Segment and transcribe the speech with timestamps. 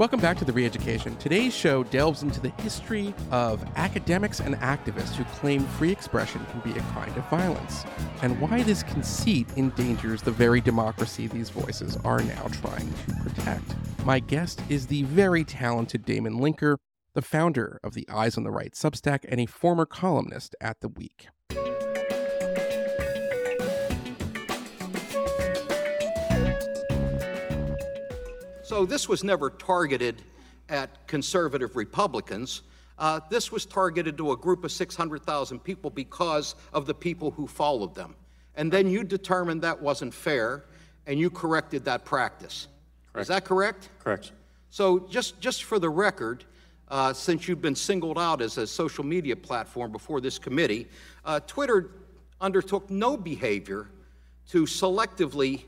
[0.00, 1.18] Welcome back to The Reeducation.
[1.18, 6.60] Today's show delves into the history of academics and activists who claim free expression can
[6.60, 7.84] be a kind of violence,
[8.22, 13.76] and why this conceit endangers the very democracy these voices are now trying to protect.
[14.06, 16.78] My guest is the very talented Damon Linker,
[17.12, 20.88] the founder of the Eyes on the Right Substack and a former columnist at The
[20.88, 21.28] Week.
[28.70, 30.22] So this was never targeted
[30.68, 32.62] at conservative Republicans.
[33.00, 37.48] Uh, this was targeted to a group of 600,000 people because of the people who
[37.48, 38.14] followed them.
[38.54, 40.66] And then you determined that wasn't fair,
[41.08, 42.68] and you corrected that practice.
[43.16, 43.88] Is that correct?
[43.98, 44.30] Correct.
[44.68, 46.44] So just, just for the record,
[46.86, 50.86] uh, since you've been singled out as a social media platform before this committee,
[51.24, 51.90] uh, Twitter
[52.40, 53.88] undertook no behavior
[54.50, 55.64] to selectively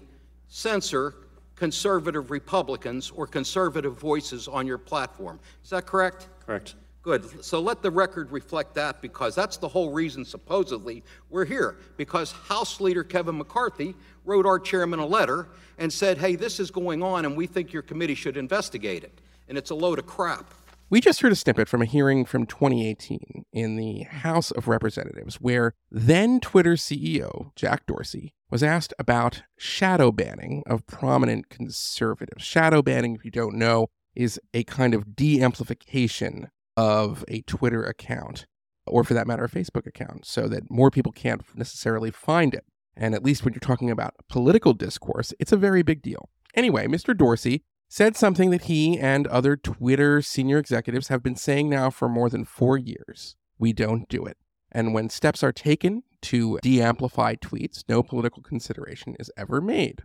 [0.47, 1.17] censor
[1.63, 5.39] conservative Republicans or conservative voices on your platform.
[5.63, 6.27] Is that correct?
[6.45, 6.75] Correct.
[7.03, 7.45] Good.
[7.45, 11.77] So let the record reflect that because that's the whole reason, supposedly, we're here.
[11.97, 16.73] Because House Leader Kevin McCarthy wrote our chairman a letter and said, hey, this is
[16.73, 19.21] going on and we think your committee should investigate it.
[19.49, 20.53] And it's a load of crap.
[20.91, 25.37] We just heard a snippet from a hearing from 2018 in the House of Representatives
[25.37, 32.45] where then Twitter CEO Jack Dorsey was asked about shadow banning of prominent conservatives.
[32.45, 37.83] Shadow banning, if you don't know, is a kind of de amplification of a Twitter
[37.83, 38.45] account,
[38.87, 42.67] or for that matter, a Facebook account, so that more people can't necessarily find it.
[42.95, 46.29] And at least when you're talking about political discourse, it's a very big deal.
[46.55, 47.17] Anyway, Mr.
[47.17, 52.07] Dorsey said something that he and other Twitter senior executives have been saying now for
[52.07, 53.35] more than four years.
[53.59, 54.37] We don't do it.
[54.71, 60.03] And when steps are taken to de amplify tweets, no political consideration is ever made.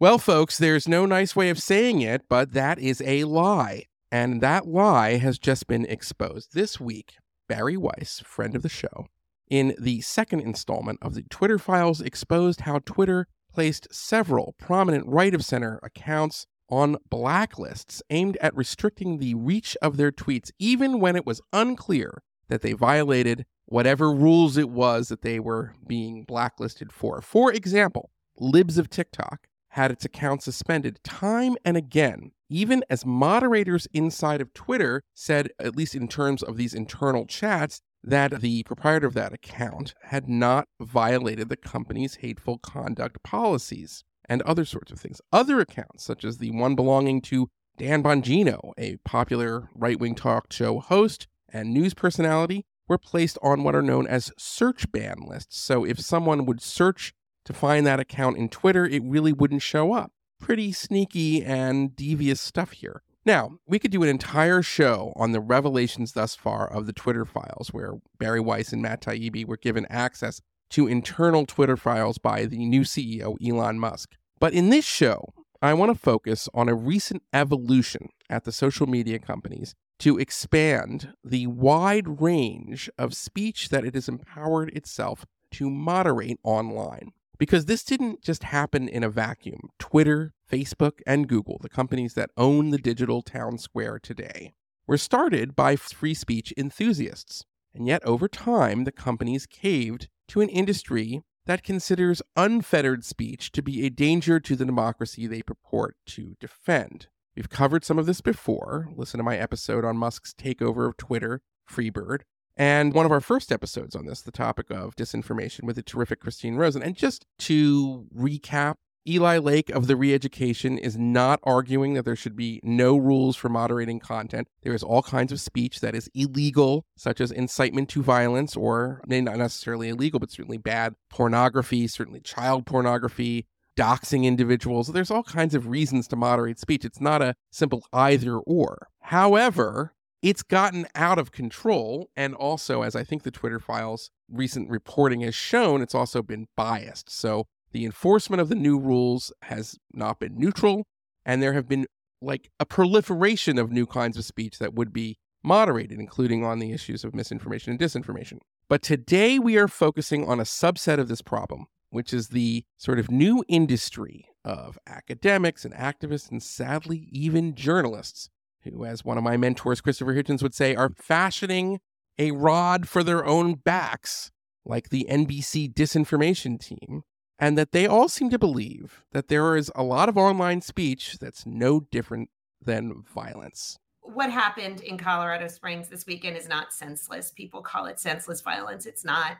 [0.00, 3.84] Well, folks, there's no nice way of saying it, but that is a lie.
[4.10, 6.54] And that lie has just been exposed.
[6.54, 7.14] This week,
[7.48, 9.06] Bari Weiss, friend of the show,
[9.50, 15.34] in the second installment of the Twitter Files, exposed how Twitter placed several prominent right
[15.34, 21.16] of center accounts on blacklists aimed at restricting the reach of their tweets, even when
[21.16, 26.90] it was unclear that they violated whatever rules it was that they were being blacklisted
[26.90, 27.20] for.
[27.20, 33.86] For example, Libs of TikTok had its account suspended time and again, even as moderators
[33.92, 39.06] inside of Twitter said, at least in terms of these internal chats, that the proprietor
[39.06, 44.98] of that account had not violated the company's hateful conduct policies and other sorts of
[44.98, 45.20] things.
[45.30, 50.52] Other accounts, such as the one belonging to Dan Bongino, a popular right wing talk
[50.52, 55.60] show host and news personality, were placed on what are known as search ban lists.
[55.60, 57.12] So if someone would search
[57.44, 60.12] to find that account in Twitter, it really wouldn't show up.
[60.40, 63.02] Pretty sneaky and devious stuff here.
[63.24, 67.24] Now, we could do an entire show on the revelations thus far of the Twitter
[67.24, 70.40] files, where Bari Weiss and Matt Taibbi were given access
[70.70, 74.16] to internal Twitter files by the new CEO, Elon Musk.
[74.38, 78.86] But in this show, I want to focus on a recent evolution at the social
[78.86, 85.70] media companies to expand the wide range of speech that it has empowered itself to
[85.70, 87.12] moderate online.
[87.38, 89.70] Because this didn't just happen in a vacuum.
[89.78, 94.54] Twitter, Facebook, and Google, the companies that own the digital town square today,
[94.86, 97.44] were started by free speech enthusiasts.
[97.74, 103.62] And yet, over time, the companies caved to an industry that considers unfettered speech to
[103.62, 107.06] be a danger to the democracy they purport to defend.
[107.38, 108.88] We've covered some of this before.
[108.96, 111.40] Listen to my episode on Musk's takeover of Twitter,
[111.70, 112.22] Freebird,
[112.56, 116.18] and one of our first episodes on this, the topic of disinformation with the terrific
[116.18, 116.82] Christine Rosen.
[116.82, 118.74] And just to recap,
[119.06, 123.48] Eli Lake of the Reeducation is not arguing that there should be no rules for
[123.48, 124.48] moderating content.
[124.62, 129.00] There is all kinds of speech that is illegal, such as incitement to violence, or
[129.06, 133.46] not necessarily illegal, but certainly bad pornography, certainly child pornography,
[133.78, 134.88] doxing individuals.
[134.88, 136.84] There's all kinds of reasons to moderate speech.
[136.84, 138.88] It's not a simple either or.
[139.02, 142.10] However, it's gotten out of control.
[142.16, 146.46] And also, as I think the Twitter files recent reporting has shown, it's also been
[146.56, 147.10] biased.
[147.10, 150.86] So the enforcement of the new rules has not been neutral,
[151.24, 151.86] and there have been
[152.20, 156.72] like a proliferation of new kinds of speech that would be moderated, including on the
[156.72, 158.38] issues of misinformation and disinformation.
[158.68, 162.98] But today we are focusing on a subset of this problem, which is the sort
[162.98, 168.30] of new industry of academics and activists, and sadly, even journalists,
[168.62, 171.80] who, as one of my mentors, Christopher Hitchens, would say, are fashioning
[172.18, 174.30] a rod for their own backs,
[174.64, 177.02] like the NBC disinformation team,
[177.38, 181.18] and that they all seem to believe that there is a lot of online speech
[181.20, 182.30] that's no different
[182.60, 183.78] than violence.
[184.00, 187.30] What happened in Colorado Springs this weekend is not senseless.
[187.30, 188.86] People call it senseless violence.
[188.86, 189.36] It's not.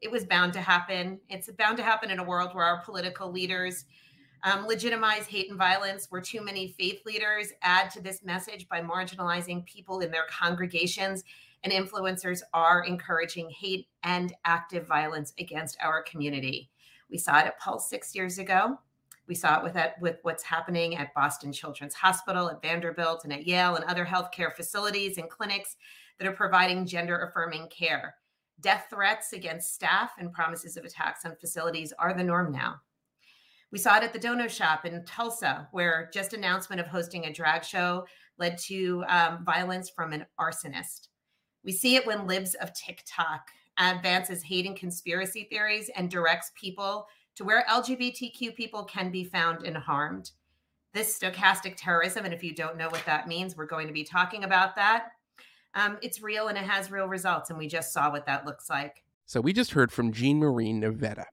[0.00, 1.20] It was bound to happen.
[1.28, 3.84] It's bound to happen in a world where our political leaders
[4.44, 8.80] um, legitimize hate and violence, where too many faith leaders add to this message by
[8.80, 11.24] marginalizing people in their congregations,
[11.64, 16.70] and influencers are encouraging hate and active violence against our community.
[17.10, 18.78] We saw it at Pulse six years ago.
[19.26, 23.32] We saw it with that, with what's happening at Boston Children's Hospital, at Vanderbilt, and
[23.32, 25.76] at Yale, and other healthcare facilities and clinics
[26.18, 28.14] that are providing gender affirming care.
[28.60, 32.80] Death threats against staff and promises of attacks on facilities are the norm now.
[33.70, 37.32] We saw it at the Dono Shop in Tulsa, where just announcement of hosting a
[37.32, 38.06] drag show
[38.38, 41.08] led to um, violence from an arsonist.
[41.64, 47.06] We see it when libs of TikTok advances hate and conspiracy theories and directs people
[47.36, 50.32] to where LGBTQ people can be found and harmed.
[50.94, 54.02] This stochastic terrorism, and if you don't know what that means, we're going to be
[54.02, 55.10] talking about that.
[55.74, 58.68] Um, it's real and it has real results, and we just saw what that looks
[58.68, 59.04] like.
[59.26, 61.26] So we just heard from Jean Marie Navetta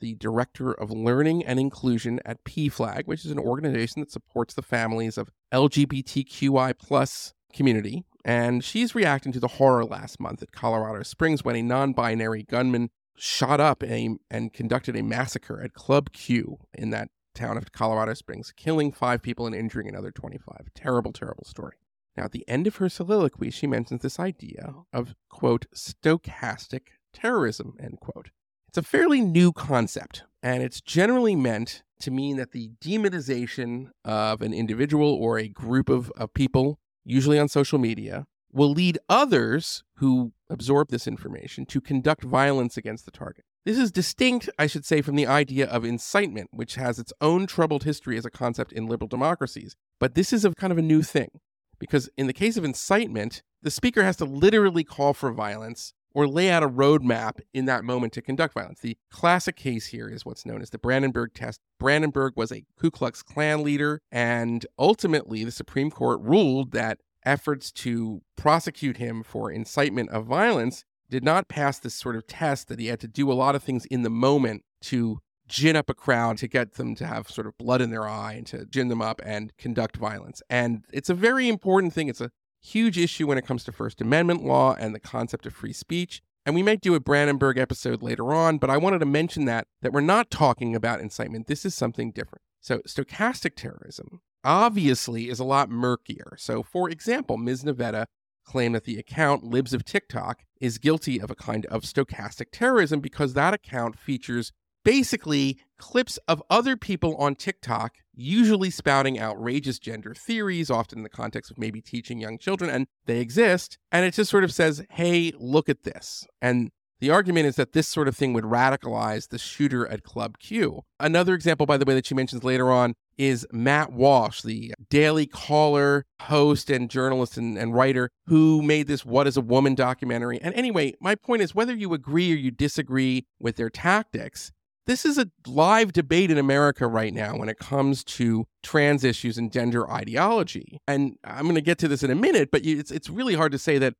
[0.00, 4.62] the Director of Learning and Inclusion at PFLAG, which is an organization that supports the
[4.62, 8.04] families of LGBTQI plus community.
[8.24, 12.42] And she's reacting to the horror last month at Colorado Springs when a non binary
[12.42, 17.72] gunman shot up a, and conducted a massacre at Club Q in that town of
[17.72, 20.68] Colorado Springs, killing five people and injuring another 25.
[20.74, 21.76] Terrible, terrible story.
[22.20, 24.86] Now, at the end of her soliloquy, she mentions this idea oh.
[24.92, 28.28] of, quote, stochastic terrorism, end quote.
[28.68, 34.42] It's a fairly new concept, and it's generally meant to mean that the demonization of
[34.42, 39.82] an individual or a group of, of people, usually on social media, will lead others
[39.94, 43.46] who absorb this information to conduct violence against the target.
[43.64, 47.46] This is distinct, I should say, from the idea of incitement, which has its own
[47.46, 49.74] troubled history as a concept in liberal democracies.
[49.98, 51.40] But this is a kind of a new thing,
[51.80, 56.26] because in the case of incitement, the speaker has to literally call for violence or
[56.26, 58.80] lay out a roadmap in that moment to conduct violence.
[58.80, 61.60] The classic case here is what's known as the Brandenburg test.
[61.78, 67.70] Brandenburg was a Ku Klux Klan leader, and ultimately the Supreme Court ruled that efforts
[67.70, 72.78] to prosecute him for incitement of violence did not pass this sort of test that
[72.78, 75.94] he had to do a lot of things in the moment to gin up a
[75.94, 78.88] crowd to get them to have sort of blood in their eye and to gin
[78.88, 80.42] them up and conduct violence.
[80.48, 82.08] And it's a very important thing.
[82.08, 82.30] It's a
[82.62, 86.22] huge issue when it comes to First Amendment law and the concept of free speech.
[86.46, 89.66] And we might do a Brandenburg episode later on, but I wanted to mention that
[89.82, 91.48] that we're not talking about incitement.
[91.48, 92.42] This is something different.
[92.60, 96.36] So stochastic terrorism obviously is a lot murkier.
[96.38, 97.64] So for example, Ms.
[97.64, 98.06] Navetta
[98.44, 103.00] claimed that the account Libs of TikTok is guilty of a kind of stochastic terrorism
[103.00, 104.52] because that account features
[104.84, 111.08] basically clips of other people on TikTok, usually spouting outrageous gender theories, often in the
[111.08, 113.78] context of maybe teaching young children, and they exist.
[113.90, 116.26] And it just sort of says, hey, look at this.
[116.40, 120.38] And the argument is that this sort of thing would radicalize the shooter at Club
[120.38, 120.82] Q.
[120.98, 125.26] Another example, by the way, that she mentions later on is Matt Walsh, the Daily
[125.26, 130.38] Caller host and journalist and, and, writer who made this What is a Woman documentary.
[130.40, 134.52] And anyway, my point is whether you agree or you disagree with their tactics,
[134.90, 139.38] this is a live debate in America right now when it comes to trans issues
[139.38, 140.80] and gender ideology.
[140.88, 143.52] And I'm going to get to this in a minute, but it's it's really hard
[143.52, 143.94] to say that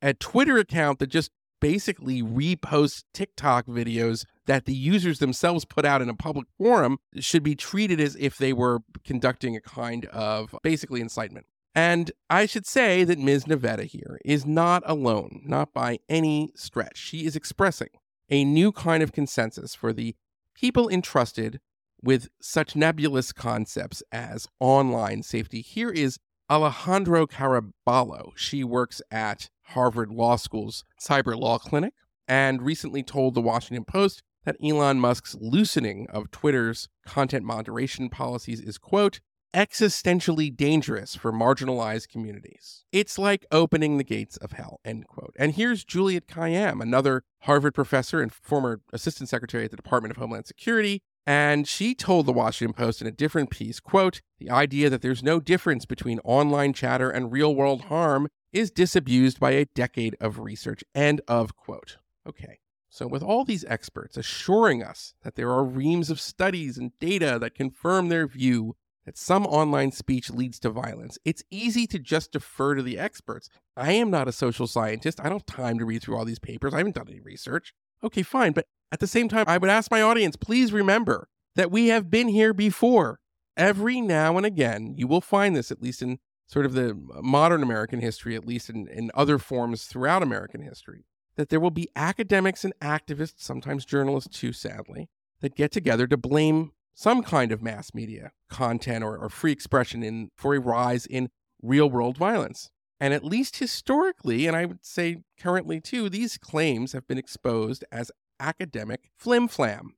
[0.00, 6.00] a Twitter account that just basically reposts TikTok videos that the users themselves put out
[6.00, 10.54] in a public forum should be treated as if they were conducting a kind of
[10.62, 11.46] basically incitement.
[11.74, 13.46] And I should say that Ms.
[13.46, 16.98] Navetta here is not alone, not by any stretch.
[16.98, 17.88] She is expressing
[18.30, 20.14] a new kind of consensus for the
[20.56, 21.60] people entrusted
[22.02, 25.60] with such nebulous concepts as online safety.
[25.60, 26.18] Here is
[26.50, 28.32] Alejandra Caraballo.
[28.36, 31.94] She works at Harvard Law School's Cyber Law Clinic
[32.28, 38.60] and recently told the Washington Post that Elon Musk's loosening of Twitter's content moderation policies
[38.60, 39.20] is, quote,
[39.56, 42.84] existentially dangerous for marginalized communities.
[42.92, 45.34] It's like opening the gates of hell, end quote.
[45.38, 50.18] And here's Juliette Kayyem, another Harvard professor and former assistant secretary at the Department of
[50.18, 51.00] Homeland Security.
[51.26, 55.22] And she told the Washington Post in a different piece, quote, the idea that there's
[55.22, 60.38] no difference between online chatter and real world harm is disabused by a decade of
[60.38, 61.96] research, end of quote.
[62.28, 62.58] Okay.
[62.90, 67.38] So, with all these experts assuring us that there are reams of studies and data
[67.40, 72.32] that confirm their view that some online speech leads to violence, it's easy to just
[72.32, 73.48] defer to the experts.
[73.76, 75.20] I am not a social scientist.
[75.20, 76.74] I don't have time to read through all these papers.
[76.74, 77.72] I haven't done any research.
[78.04, 78.52] Okay, fine.
[78.52, 82.10] But at the same time, I would ask my audience please remember that we have
[82.10, 83.20] been here before.
[83.56, 87.62] Every now and again, you will find this, at least in sort of the modern
[87.62, 91.04] American history, at least in, in other forms throughout American history,
[91.36, 95.08] that there will be academics and activists, sometimes journalists too, sadly,
[95.40, 100.02] that get together to blame some kind of mass media content or, or free expression
[100.02, 101.28] in, for a rise in
[101.62, 102.70] real world violence.
[102.98, 107.84] And at least historically, and I would say currently too, these claims have been exposed
[107.92, 108.10] as
[108.40, 109.92] academic flim flam.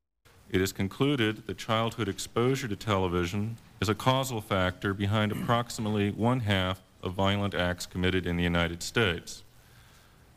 [0.51, 6.41] It is concluded that childhood exposure to television is a causal factor behind approximately one
[6.41, 9.45] half of violent acts committed in the United States.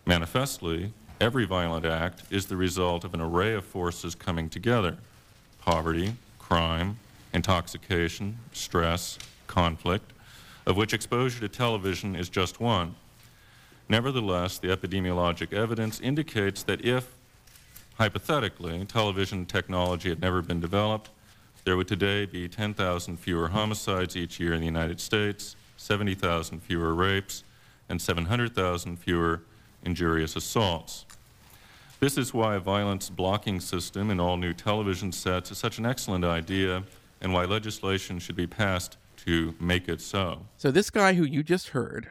[0.05, 4.97] Manifestly, every violent act is the result of an array of forces coming together
[5.59, 6.15] poverty,
[6.51, 6.99] crime,
[7.33, 9.17] intoxication, stress,
[9.47, 10.11] conflict,
[10.65, 12.93] of which exposure to television is just one.
[13.87, 17.15] Nevertheless, the epidemiologic evidence indicates that if,
[17.95, 21.09] hypothetically, television technology had never been developed,
[21.63, 26.93] there would today be 10,000 fewer homicides each year in the United States, 70,000 fewer
[26.93, 27.45] rapes,
[27.87, 29.43] and 700,000 fewer
[29.85, 31.05] injurious assaults.
[32.01, 35.85] This is why a violence blocking system in all new television sets is such an
[35.85, 36.81] excellent idea
[37.21, 40.47] and why legislation should be passed to make it so.
[40.57, 42.09] So, this guy who you just heard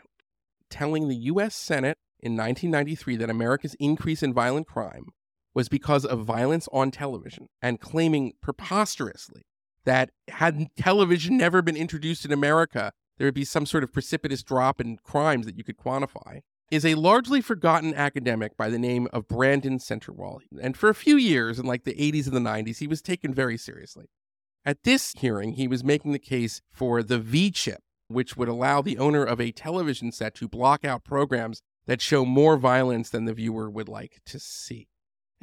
[0.69, 1.57] telling the U.S.
[1.57, 5.07] Senate in 1993 that America's increase in violent crime
[5.55, 9.43] was because of violence on television and claiming preposterously
[9.87, 14.45] that had television never been introduced in America, there would be some sort of precipitous
[14.45, 19.09] drop in crimes that you could quantify, is a largely forgotten academic by the name
[19.13, 20.39] of Brandon Centerwall.
[20.63, 23.35] And for a few years in like the 80s and the 90s, he was taken
[23.35, 24.07] very seriously.
[24.65, 28.83] At this hearing, he was making the case for the V chip, which would allow
[28.83, 33.25] the owner of a television set to block out programs that show more violence than
[33.25, 34.89] the viewer would like to see.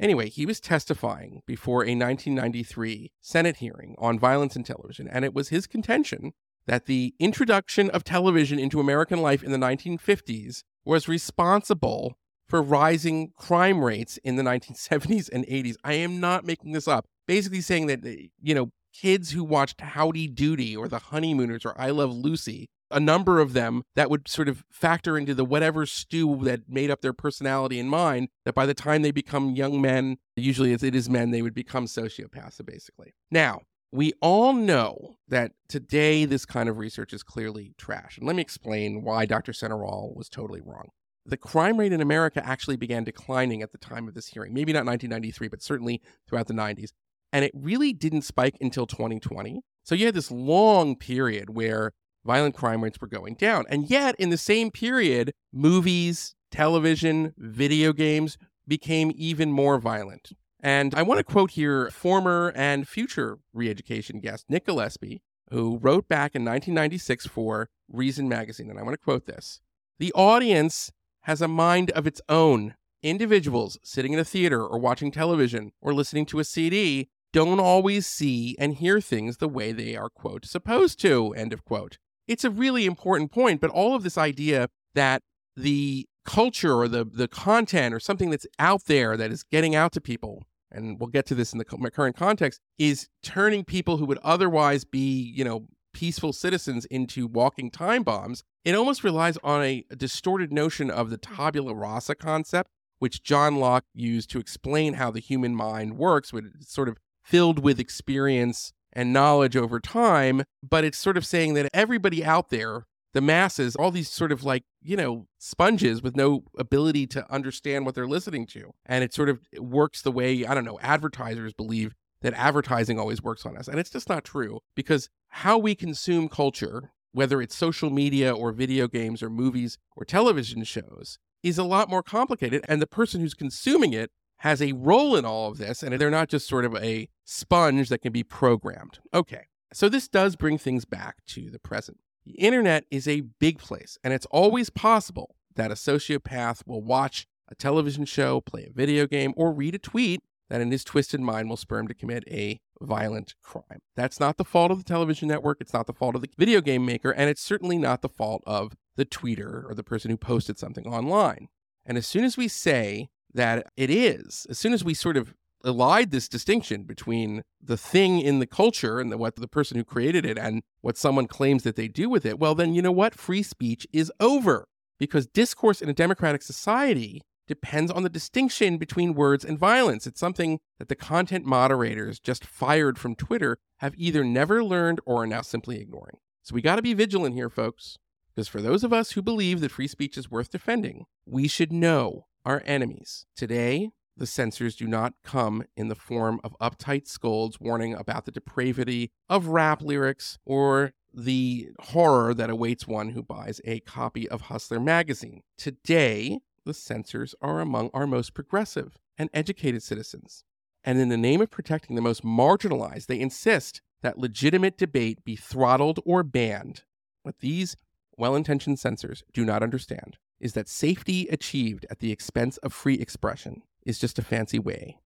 [0.00, 5.34] Anyway, he was testifying before a 1993 Senate hearing on violence in television, and it
[5.34, 6.32] was his contention
[6.68, 13.32] that the introduction of television into American life in the 1950s was responsible for rising
[13.36, 15.76] crime rates in the 1970s and 80s.
[15.82, 17.06] I am not making this up.
[17.26, 21.78] Basically, saying that, eh, you know, kids who watched Howdy Doody or The Honeymooners or
[21.78, 25.84] I Love Lucy, a number of them that would sort of factor into the whatever
[25.84, 29.80] stew that made up their personality and mind, that by the time they become young
[29.80, 33.12] men, usually it is men, they would become sociopaths, basically.
[33.30, 33.60] Now,
[33.90, 38.18] we all know that today this kind of research is clearly trash.
[38.18, 39.52] And let me explain why Dr.
[39.52, 40.88] Centerwall was totally wrong.
[41.24, 44.54] The crime rate in America actually began declining at the time of this hearing.
[44.54, 46.90] Maybe not 1993, but certainly throughout the 90s
[47.32, 49.60] and it really didn't spike until 2020.
[49.84, 51.92] So you had this long period where
[52.24, 53.64] violent crime rates were going down.
[53.68, 60.32] And yet, in the same period, movies, television, video games became even more violent.
[60.60, 65.78] And I want to quote here former and future re education guest Nick Gillespie, who
[65.78, 68.70] wrote back in 1996 for Reason Magazine.
[68.70, 69.60] And I want to quote this
[69.98, 70.90] The audience
[71.22, 72.74] has a mind of its own.
[73.00, 78.06] Individuals sitting in a theater or watching television or listening to a CD don't always
[78.06, 81.98] see and hear things the way they are, quote, supposed to, end of quote.
[82.26, 85.22] It's a really important point, but all of this idea that
[85.56, 89.92] the culture or the, the content or something that's out there that is getting out
[89.92, 94.06] to people, and we'll get to this in the current context, is turning people who
[94.06, 98.44] would otherwise be, you know, peaceful citizens into walking time bombs.
[98.64, 103.84] It almost relies on a, distorted notion of the tabula rasa concept, which John Locke
[103.94, 109.12] used to explain how the human mind works, which sort of filled with experience and
[109.12, 113.90] knowledge over time, but it's sort of saying that everybody out there, the masses, all
[113.90, 118.46] these sort of like, you know, sponges with no ability to understand what they're listening
[118.46, 118.72] to.
[118.84, 123.22] And it sort of works the way, I don't know, advertisers believe that advertising always
[123.22, 123.68] works on us.
[123.68, 128.52] And it's just not true because how we consume culture, whether it's social media or
[128.52, 132.64] video games or movies or television shows, is a lot more complicated.
[132.68, 136.10] And the person who's consuming it has a role in all of this, and they're
[136.10, 138.98] not just sort of a sponge that can be programmed.
[139.12, 141.98] Okay, so this does bring things back to the present.
[142.28, 147.26] The internet is a big place, and it's always possible that a sociopath will watch
[147.50, 151.22] a television show, play a video game, or read a tweet that in his twisted
[151.22, 153.80] mind will spur him to commit a violent crime.
[153.96, 156.60] That's not the fault of the television network, it's not the fault of the video
[156.60, 160.18] game maker, and it's certainly not the fault of the tweeter or the person who
[160.18, 161.48] posted something online.
[161.86, 164.46] And as soon as we say that it is.
[164.50, 169.00] As soon as we sort of elide this distinction between the thing in the culture
[169.00, 172.08] and the, what the person who created it and what someone claims that they do
[172.08, 173.14] with it, well, then you know what?
[173.14, 179.14] Free speech is over because discourse in a democratic society depends on the distinction between
[179.14, 180.06] words and violence.
[180.06, 185.22] It's something that the content moderators just fired from Twitter have either never learned or
[185.22, 186.18] are now simply ignoring.
[186.42, 187.96] So we got to be vigilant here, folks.
[188.34, 191.72] Because for those of us who believe that free speech is worth defending, we should
[191.72, 193.26] know our enemies.
[193.34, 198.32] Today, the censors do not come in the form of uptight scolds warning about the
[198.32, 204.42] depravity of rap lyrics or the horror that awaits one who buys a copy of
[204.42, 205.42] Hustler magazine.
[205.56, 210.44] Today, the censors are among our most progressive and educated citizens.
[210.84, 215.36] And in the name of protecting the most marginalized, they insist that legitimate debate be
[215.36, 216.82] throttled or banned.
[217.22, 217.76] What these
[218.16, 222.94] well intentioned censors do not understand is that safety achieved at the expense of free
[222.94, 224.98] expression is just a fancy way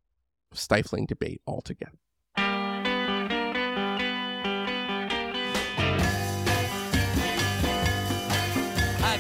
[0.51, 2.01] of stifling debate altogether.
[2.35, 2.41] I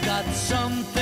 [0.04, 1.01] got something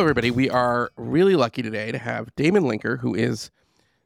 [0.00, 0.30] Hello, everybody.
[0.30, 3.50] We are really lucky today to have Damon Linker, who is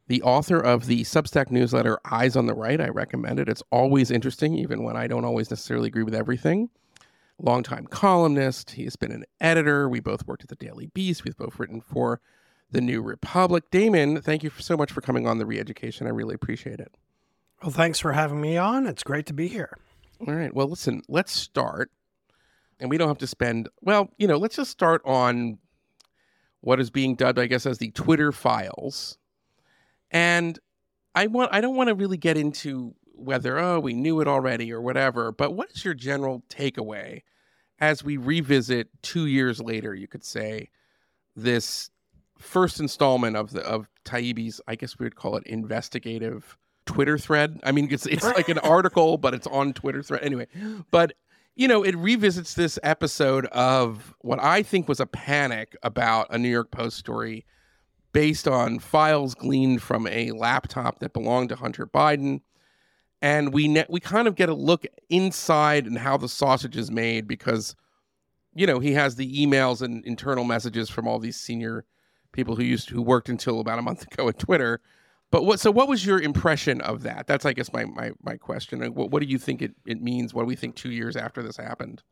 [0.09, 2.81] the author of the Substack newsletter Eyes on the Right.
[2.81, 3.49] I recommend it.
[3.49, 6.69] It's always interesting, even when I don't always necessarily agree with everything.
[7.39, 8.73] Longtime columnist.
[8.73, 9.89] He has been an editor.
[9.89, 11.23] We both worked at the Daily Beast.
[11.23, 12.21] We've both written for
[12.73, 13.63] the New Republic.
[13.71, 16.07] Damon, thank you so much for coming on the Reeducation.
[16.07, 16.93] I really appreciate it.
[17.63, 18.89] Well, thanks for having me on.
[18.89, 19.79] It's great to be here.
[20.27, 20.53] All right.
[20.53, 21.93] Well, listen, let's start.
[22.81, 25.59] And we don't have to spend, well, you know, let's just start on
[26.65, 29.19] what is being dubbed, I guess, as the Twitter files.
[30.11, 30.59] And
[31.15, 34.73] I want I don't want to really get into whether, oh, we knew it already
[34.73, 37.23] or whatever, but what is your general takeaway
[37.79, 40.71] as we revisit two years later, you could say,
[41.37, 41.91] this
[42.39, 47.61] first installment of the of Taibbi's, I guess we would call it investigative Twitter thread.
[47.63, 50.47] I mean, it's it's like an article, but it's on Twitter thread anyway.
[50.91, 51.13] But
[51.57, 56.39] you know, it revisits this episode of what I think was a panic about a
[56.39, 57.45] New York Post story
[58.13, 62.41] based on files gleaned from a laptop that belonged to Hunter Biden.
[63.23, 66.91] And we ne- we kind of get a look inside and how the sausage is
[66.91, 67.77] made because,
[68.55, 71.85] you know, he has the emails and internal messages from all these senior
[72.33, 74.81] people who used who worked until about a month ago at Twitter.
[75.31, 77.27] But what so what was your impression of that?
[77.27, 78.81] That's I guess my my my question.
[78.95, 80.33] What, what do you think it, it means?
[80.33, 82.03] What do we think two years after this happened?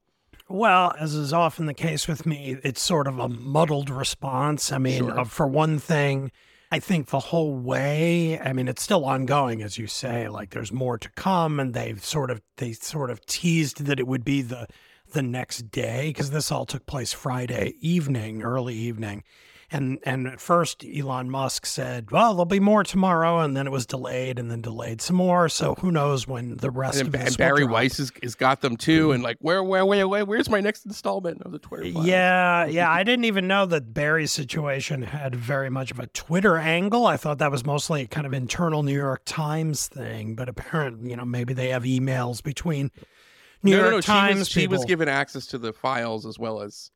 [0.48, 4.72] Well, as is often the case with me, it's sort of a muddled response.
[4.72, 5.20] I mean, Sure.
[5.20, 6.31] uh, for one thing,
[6.70, 10.72] I think the whole way, I mean, it's still ongoing, as you say, like there's
[10.72, 11.61] more to come.
[11.61, 14.66] And they've sort of, they sort of teased that it would be the,
[15.12, 19.22] the next day because this all took place Friday evening, early evening.
[19.73, 23.41] And, and at first, Elon Musk said, well, there'll be more tomorrow.
[23.41, 25.49] And then it was delayed and then delayed some more.
[25.49, 27.73] So who knows when the rest And, of and will Bari drop.
[27.73, 29.13] Weiss has, has got them too.
[29.13, 31.91] And like, where, where, where, where, where's my next installment of the Twitter?
[31.91, 32.07] files?
[32.07, 32.91] Yeah, yeah.
[32.91, 37.07] I didn't even know that Bari's situation had very much of a Twitter angle.
[37.07, 41.11] I thought that was mostly a kind of internal New York Times thing, but apparently,
[41.11, 42.91] you know, maybe they have emails between
[43.63, 44.01] New no, York no, no.
[44.03, 46.91] Times she was, she was given access to the files as well as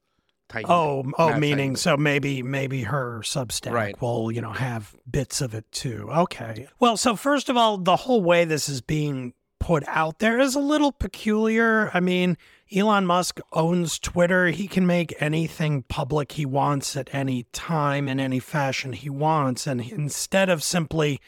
[0.49, 0.71] Titan.
[0.71, 1.79] Oh, oh, meaning Taibbi.
[1.79, 4.01] so maybe maybe her Substack Right.
[4.01, 6.09] will you know have bits of it too.
[6.11, 6.69] Okay.
[6.79, 10.55] Well, so first of all, the whole way this is being put out there is
[10.55, 11.91] a little peculiar.
[11.93, 12.37] I mean,
[12.75, 14.49] Elon Musk owns Twitter.
[14.49, 19.67] He can make anything public he wants at any time in any fashion he wants,
[19.67, 21.21] and instead of simply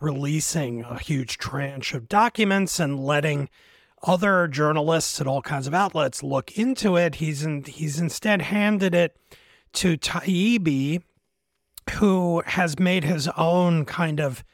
[0.00, 3.48] releasing a huge tranche of documents and letting
[4.02, 7.16] other journalists at all kinds of outlets look into it.
[7.16, 9.16] He's in, he's instead handed it
[9.74, 11.02] to Taibbi,
[11.92, 14.44] who has made his own kind of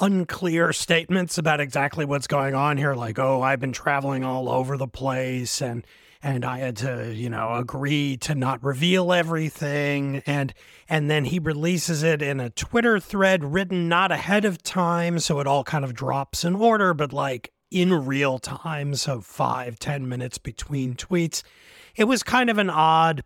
[0.00, 4.76] unclear statements about exactly what's going on here like oh i've been traveling all over
[4.76, 5.84] the place and
[6.22, 10.54] and i had to you know agree to not reveal everything and
[10.88, 15.40] and then he releases it in a twitter thread written not ahead of time so
[15.40, 20.08] it all kind of drops in order but like in real time so five ten
[20.08, 21.42] minutes between tweets
[21.96, 23.22] it was kind of an odd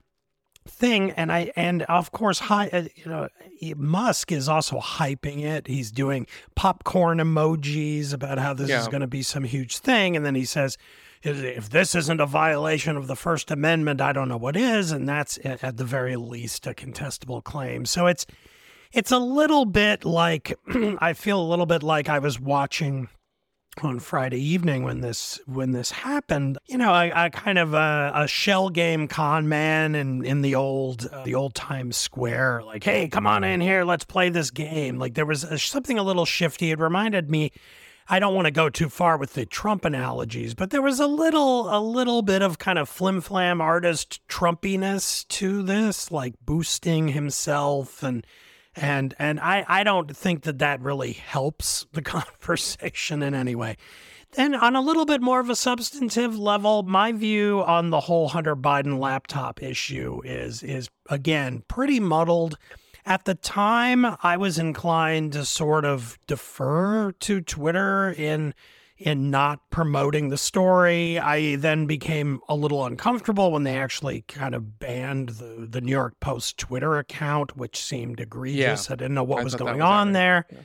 [0.66, 1.11] thing.
[1.12, 3.28] And i and of course hi, uh, you know
[3.76, 5.66] musk is also hyping it.
[5.66, 8.81] He's doing popcorn emojis about how this Yeah.
[8.81, 10.16] is going to be some huge thing.
[10.16, 10.78] And then he says
[11.24, 14.90] if this isn't a violation of the first amendment i don't know what is.
[14.92, 17.85] And that's at at the very least a contestable claim.
[17.85, 18.24] So it's
[18.92, 20.57] it's a little bit like
[20.98, 23.09] i feel a little bit like i was watching
[23.80, 28.12] on Friday evening when this when this happened, you know, I, I kind of a,
[28.14, 32.85] a shell game con man in in the old uh, the old Times Square, like,
[32.85, 34.98] hey, come on in here, let's play this game.
[34.98, 36.70] Like there was a, something a little shifty.
[36.70, 37.52] It reminded me.
[38.08, 41.06] I don't want to go too far with the Trump analogies, but there was a
[41.06, 47.08] little a little bit of kind of flim flam artist Trumpiness to this, like boosting
[47.08, 48.26] himself and
[48.74, 53.76] and and I, I don't think that that really helps the conversation in any way.
[54.32, 58.28] Then on a little bit more of a substantive level, my view on the whole
[58.28, 62.56] Hunter Biden laptop issue is is again pretty muddled.
[63.04, 68.54] At the time, I was inclined to sort of defer to Twitter in
[69.04, 71.18] in not promoting the story.
[71.18, 75.92] I then became a little uncomfortable when they actually kind of banned the, the New
[75.92, 78.88] York Post Twitter account, which seemed egregious.
[78.88, 78.92] Yeah.
[78.92, 80.46] I didn't know what I was going was on there.
[80.50, 80.58] Yeah.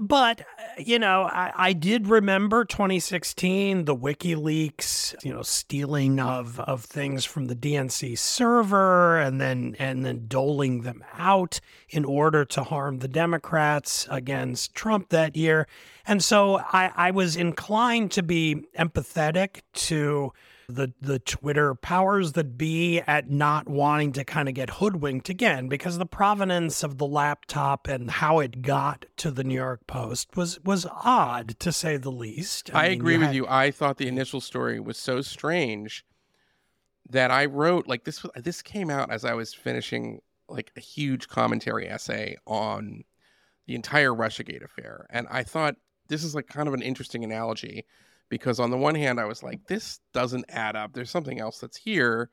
[0.00, 0.44] But, uh,
[0.78, 7.24] you know, I, I did remember 2016, the WikiLeaks, you know, stealing of, of things
[7.24, 13.00] from the DNC server and then and then doling them out in order to harm
[13.00, 15.66] the Democrats against Trump that year.
[16.06, 20.32] And so I, I was inclined to be empathetic to
[20.68, 25.66] the the Twitter powers that be at not wanting to kind of get hoodwinked again
[25.66, 30.36] because the provenance of the laptop and how it got to the New York Post
[30.36, 32.70] was was odd to say the least.
[32.74, 33.46] I, mean, agree with had- you.
[33.48, 36.04] I thought the initial story was so strange
[37.08, 38.22] that I wrote like this.
[38.22, 43.04] was- This came out as I was finishing like a huge commentary essay on
[43.66, 45.76] the entire RussiaGate affair, and I thought
[46.08, 47.86] this is like kind of an interesting analogy
[48.28, 50.92] because on the one hand, I was like, this doesn't add up.
[50.92, 52.30] There's something else that's here,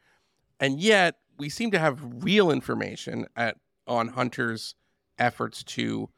[0.59, 4.75] and yet we seem to have real information at on Hunter's
[5.19, 6.09] efforts to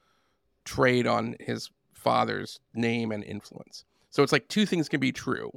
[0.63, 3.83] trade on his father's name and influence.
[4.09, 5.51] So it's like two things can be true.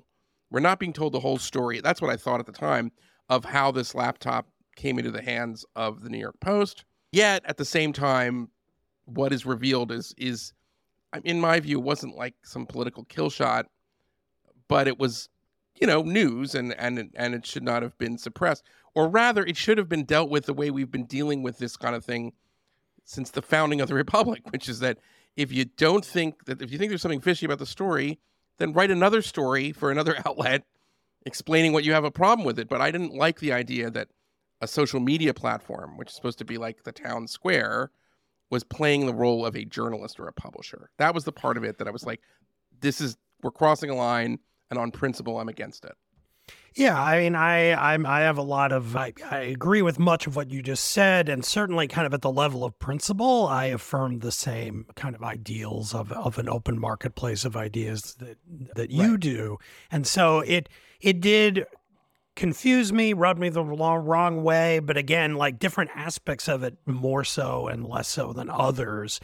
[0.51, 1.81] We're not being told the whole story.
[1.81, 2.91] That's what I thought at the time
[3.29, 6.85] of how this laptop came into the hands of the New York Post.
[7.13, 8.49] Yet at the same time,
[9.05, 10.53] what is revealed is is
[11.25, 13.67] in my view wasn't like some political kill shot,
[14.71, 15.29] but it was
[15.79, 18.65] you know news and and and it should not have been suppressed.
[18.95, 21.77] Or rather it should have been dealt with the way we've been dealing with this
[21.77, 22.33] kind of thing
[23.05, 24.99] since the founding of the republic which is that
[25.37, 28.21] if you don't think that if you think there's something fishy about the story
[28.59, 30.65] then write another story for another outlet
[31.27, 32.69] explaining what you have a problem with it.
[32.69, 34.09] But i didn't like the idea that
[34.61, 37.91] a social media platform which is supposed to be like the town square
[38.51, 40.91] was playing the role of a journalist or a publisher.
[40.99, 42.21] That was the part of it that i was like
[42.81, 44.39] this is we're crossing a line
[44.71, 45.95] and on principle i'm against it.
[46.75, 50.27] Yeah, I mean, I I'm, I have a lot of I, I agree with much
[50.27, 53.67] of what you just said, and certainly kind of at the level of principle, I
[53.67, 58.39] affirm the same kind of ideals of, of an open marketplace of ideas that
[58.77, 59.59] that you do,
[59.91, 60.69] and so it
[61.01, 61.67] it did
[62.37, 66.77] confuse me, rub me the wrong, wrong way, but again, like different aspects of it
[66.87, 69.21] more so and less so than others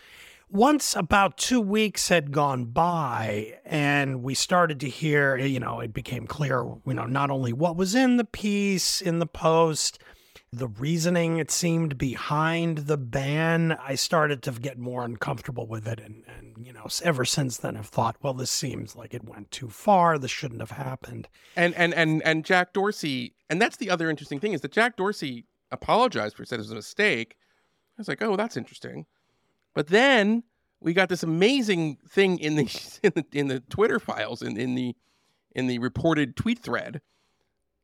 [0.49, 5.93] once about two weeks had gone by and we started to hear, you know, it
[5.93, 9.99] became clear, you know, not only what was in the piece, in the post,
[10.53, 16.01] the reasoning it seemed behind the ban, I started to get more uncomfortable with it.
[16.01, 19.51] And, and, you know, ever since then, I've thought, well, this seems like it went
[19.51, 20.19] too far.
[20.19, 21.29] This shouldn't have happened.
[21.57, 24.97] and and and and Jack Dorsey, and that's the other interesting thing is that Jack
[24.97, 27.37] Dorsey apologized for said it was a mistake.
[27.99, 29.07] I was like, oh, that's interesting.
[29.77, 30.43] But then
[30.81, 32.63] we got this amazing thing in the
[33.03, 34.97] in the, in the Twitter files in, in the
[35.55, 37.03] in the reported tweet thread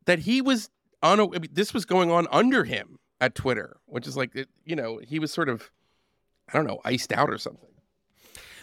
[0.07, 0.71] that he was
[1.03, 1.21] on.
[1.21, 5.01] I mean, this was going on under him at Twitter, which is like you know
[5.07, 5.71] he was sort of
[6.49, 7.69] I don't know iced out or something.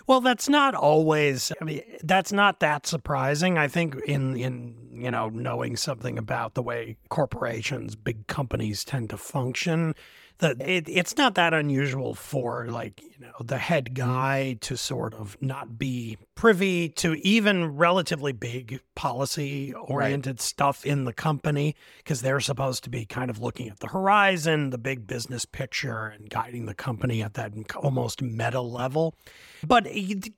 [0.07, 1.51] Well, that's not always.
[1.61, 3.59] I mean, that's not that surprising.
[3.59, 9.11] I think in in you know knowing something about the way corporations, big companies tend
[9.11, 9.93] to function,
[10.39, 15.13] that it, it's not that unusual for like you know the head guy to sort
[15.13, 22.21] of not be privy to even relatively big policy oriented stuff in the company because
[22.21, 26.29] they're supposed to be kind of looking at the horizon, the big business picture, and
[26.29, 29.13] guiding the company at that almost meta level.
[29.65, 29.87] But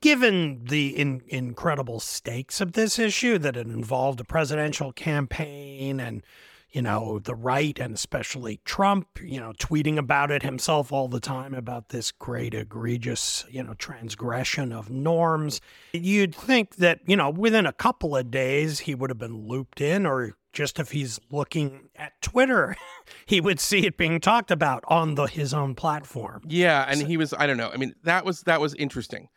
[0.02, 6.24] given the in, incredible stakes of this issue, that it involved a presidential campaign and
[6.72, 11.20] you know, the right and especially Trump, you know, tweeting about it himself all the
[11.20, 15.60] time about this great, egregious, you know, transgression of norms.
[15.94, 19.82] You'd think that, you know, within a couple of days he would have been looped
[19.82, 22.76] in, or just if he's looking at Twitter,
[23.26, 26.42] he would see it being talked about on the his own platform.
[26.48, 27.72] Yeah, and he was I don't know.
[27.74, 29.30] I mean, that was that was interesting.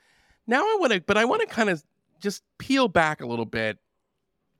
[0.46, 1.82] Now I want to but I want to kind of
[2.20, 3.78] just peel back a little bit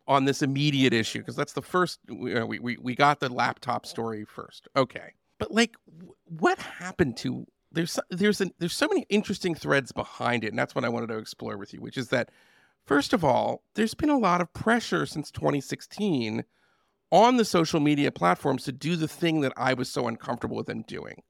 [0.07, 3.21] on this immediate issue because that's the first you uh, know, we, we we got
[3.21, 4.69] the laptop story first.
[4.77, 5.13] Okay.
[5.39, 5.77] But like
[6.25, 10.75] what happened to there's there's an, there's so many interesting threads behind it and that's
[10.75, 12.31] what I wanted to explore with you, which is that
[12.85, 16.45] first of all, there's been a lot of pressure since 2016
[17.11, 20.67] on the social media platforms to do the thing that I was so uncomfortable with
[20.67, 21.23] them doing,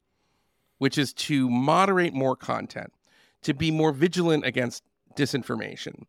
[0.78, 2.92] which is to moderate more content,
[3.42, 4.82] to be more vigilant against
[5.14, 6.04] disinformation.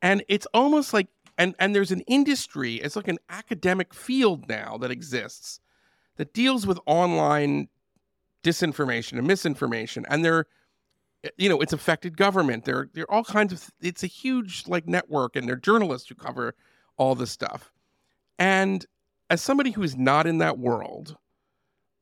[0.00, 4.76] And it's almost like and and there's an industry, it's like an academic field now
[4.78, 5.60] that exists
[6.16, 7.68] that deals with online
[8.42, 10.46] disinformation and misinformation and they're
[11.36, 12.64] you know it's affected government.
[12.64, 16.08] There there are all kinds of it's a huge like network and there are journalists
[16.08, 16.54] who cover
[16.96, 17.72] all this stuff.
[18.38, 18.84] And
[19.32, 21.16] as somebody who is not in that world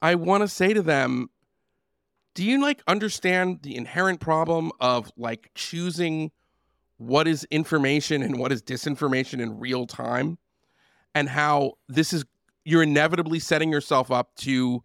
[0.03, 1.31] i want to say to them
[2.35, 6.33] do you like understand the inherent problem of like choosing
[7.01, 10.37] what is information and what is disinformation in real time
[11.15, 12.27] and how this is
[12.67, 14.83] you're inevitably setting yourself up to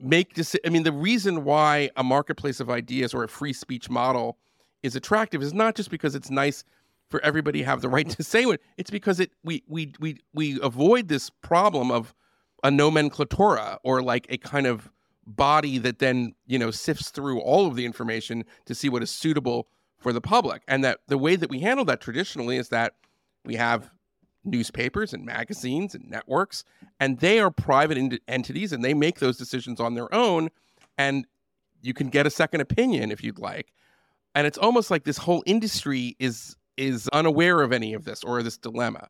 [0.00, 3.88] make this i mean the reason why a marketplace of ideas or a free speech
[3.88, 4.36] model
[4.82, 6.64] is attractive is not just because it's nice
[7.08, 10.18] for everybody to have the right to say it it's because it we we we
[10.32, 12.12] we avoid this problem of
[12.64, 14.90] a nomenclatura or like a kind of
[15.24, 19.10] body that then you know sifts through all of the information to see what is
[19.10, 19.68] suitable
[20.04, 20.62] for the public.
[20.68, 22.92] And that the way that we handle that traditionally is that
[23.42, 23.90] we have
[24.44, 26.62] newspapers and magazines and networks,
[27.00, 30.50] and they are private ent- entities and they make those decisions on their own.
[30.98, 31.26] And
[31.80, 33.72] you can get a second opinion if you'd like.
[34.34, 38.42] And it's almost like this whole industry is is unaware of any of this or
[38.42, 39.08] this dilemma.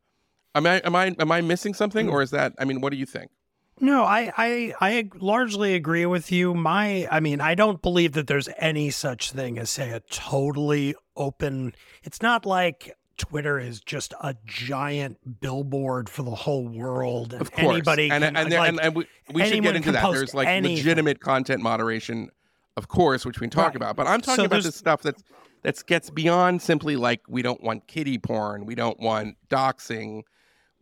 [0.55, 2.13] Am I am I am I missing something, mm.
[2.13, 2.53] or is that?
[2.59, 3.33] I mean, what do you think?
[3.81, 6.55] No, I, I I largely agree with you.
[6.55, 10.95] My I mean, I don't believe that there's any such thing as say a totally
[11.17, 17.33] open it's not like Twitter is just a giant billboard for the whole world.
[17.33, 19.77] And Of course, anybody and can, and, there, like, and, and we, we should get
[19.77, 20.11] into that.
[20.11, 20.77] There's like anything.
[20.77, 22.31] legitimate content moderation,
[22.77, 23.77] of course, which we can talk Right.
[23.77, 23.97] about.
[23.97, 25.23] But I'm talking So about this stuff that's
[25.63, 30.23] that gets beyond simply like we don't want kiddie porn, we don't want doxing,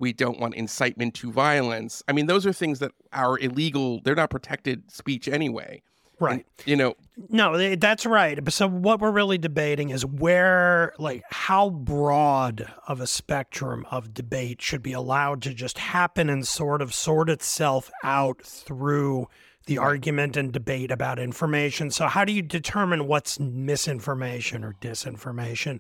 [0.03, 2.03] we don't want incitement to violence.
[2.09, 4.01] I mean, those are things that are illegal.
[4.03, 5.81] They're not protected speech anyway.
[6.19, 6.45] right.
[6.67, 6.95] You know,
[7.29, 8.53] No, eh, that's right.
[8.53, 14.61] So what we're really debating is where, like, how broad of a spectrum of debate
[14.61, 19.29] should be allowed to just happen and sort of sort itself out through
[19.67, 21.93] the argument and debate about information.
[21.93, 25.79] So how do you determine what's misinformation or disinformation?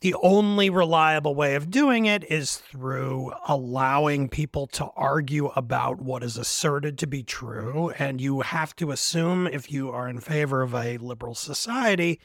[0.00, 6.22] The only reliable way of doing it is through allowing people to argue about what
[6.22, 7.90] is asserted to be true.
[7.98, 12.20] And you have to assume, if you are in favor of a liberal society,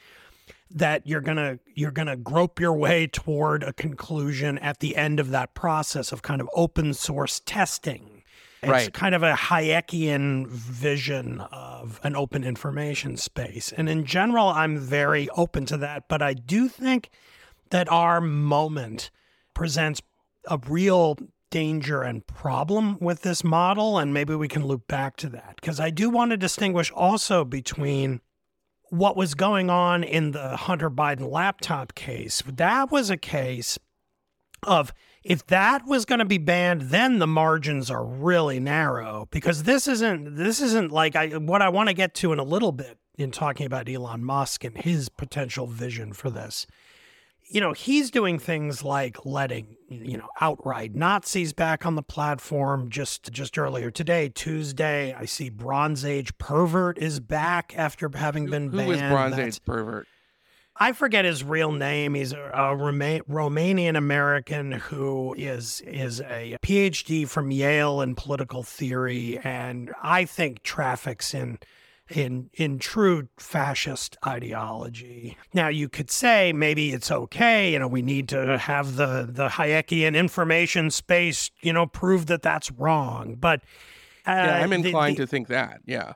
[0.70, 5.30] that you're gonna you're gonna grope your way toward a conclusion at the end of
[5.32, 8.24] that process of kind of open source testing.
[8.62, 8.94] It's Right.
[8.94, 13.74] kind of a Hayekian vision of an open information space.
[13.76, 16.08] And in general, I'm very open to that.
[16.08, 17.10] But I do think
[17.74, 19.10] that our moment
[19.56, 20.00] presents
[20.48, 21.18] a real
[21.50, 23.98] danger and problem with this model.
[23.98, 25.56] And maybe we can loop back to that.
[25.60, 28.22] Because I do want to distinguish also between
[28.90, 32.44] what was going on in the Hunter Biden laptop case.
[32.46, 33.80] That was a case
[34.62, 39.64] of if that was going to be banned then the margins are really narrow because
[39.64, 42.72] this isn't this isn't like I what I want to get to in a little
[42.72, 46.66] bit in talking about Elon Musk and his potential vision for this.
[47.54, 52.90] You know, he's doing things like letting, you know, outright Nazis back on the platform
[52.90, 58.72] just just earlier today, Tuesday, I see Bronze Age pervert is back after having been
[58.72, 58.90] who banned.
[58.90, 60.08] was Bronze That's- Age pervert?
[60.76, 62.16] I forget his real name.
[62.16, 68.64] He's a, a Roma- Romanian American who is is a PhD from Yale in political
[68.64, 71.60] theory, and I think traffics in
[72.10, 75.38] in in true fascist ideology.
[75.54, 77.72] Now you could say maybe it's okay.
[77.74, 81.50] You know, we need to have the the Hayekian information space.
[81.62, 83.62] You know, prove that that's wrong, but.
[84.26, 85.82] Uh, Yeah, I'm inclined the- to think that.
[85.86, 86.14] Yeah.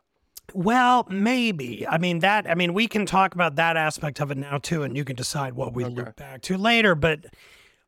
[0.54, 1.86] well, maybe.
[1.86, 2.50] I mean that.
[2.50, 5.17] I mean, we can talk about that aspect of it now too, and you can
[5.17, 5.93] decide what we Okay.
[5.93, 6.95] loop back to later.
[6.95, 7.26] But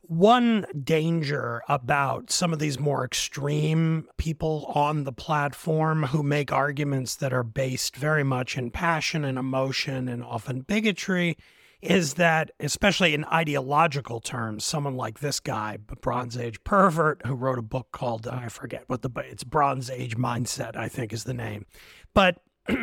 [0.10, 7.16] one danger about some of these more extreme people on the platform who make arguments
[7.18, 11.38] that are based very much in passion and emotion and often bigotry
[11.80, 17.60] is that, especially in ideological terms, someone like this guy, Bronze Age pervert, who wrote
[17.60, 21.36] a book called I forget what the it's Bronze Age Mindset, I think is the
[21.36, 21.68] name,
[22.16, 22.40] but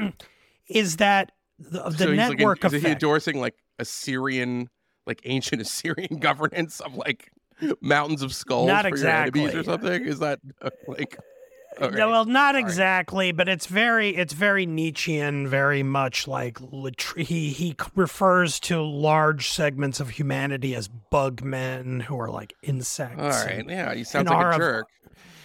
[0.68, 2.74] is that the, the so network like, effect?
[2.74, 4.70] Is he endorsing like Assyrian,
[5.06, 7.30] like ancient Assyrian governance of like
[7.80, 9.40] mountains of skulls Not for exactly.
[9.42, 10.04] your enemies or something?
[10.04, 11.18] Is that uh, like?
[11.78, 11.94] Okay.
[11.94, 12.66] No, well, not All right.
[12.66, 16.58] exactly, but it's very, it's very Nietzschean, very much like
[17.18, 23.20] he he refers to large segments of humanity as bug men who are like insects.
[23.22, 23.58] All right.
[23.58, 24.86] and- Yeah, he sounds and like a of- jerk.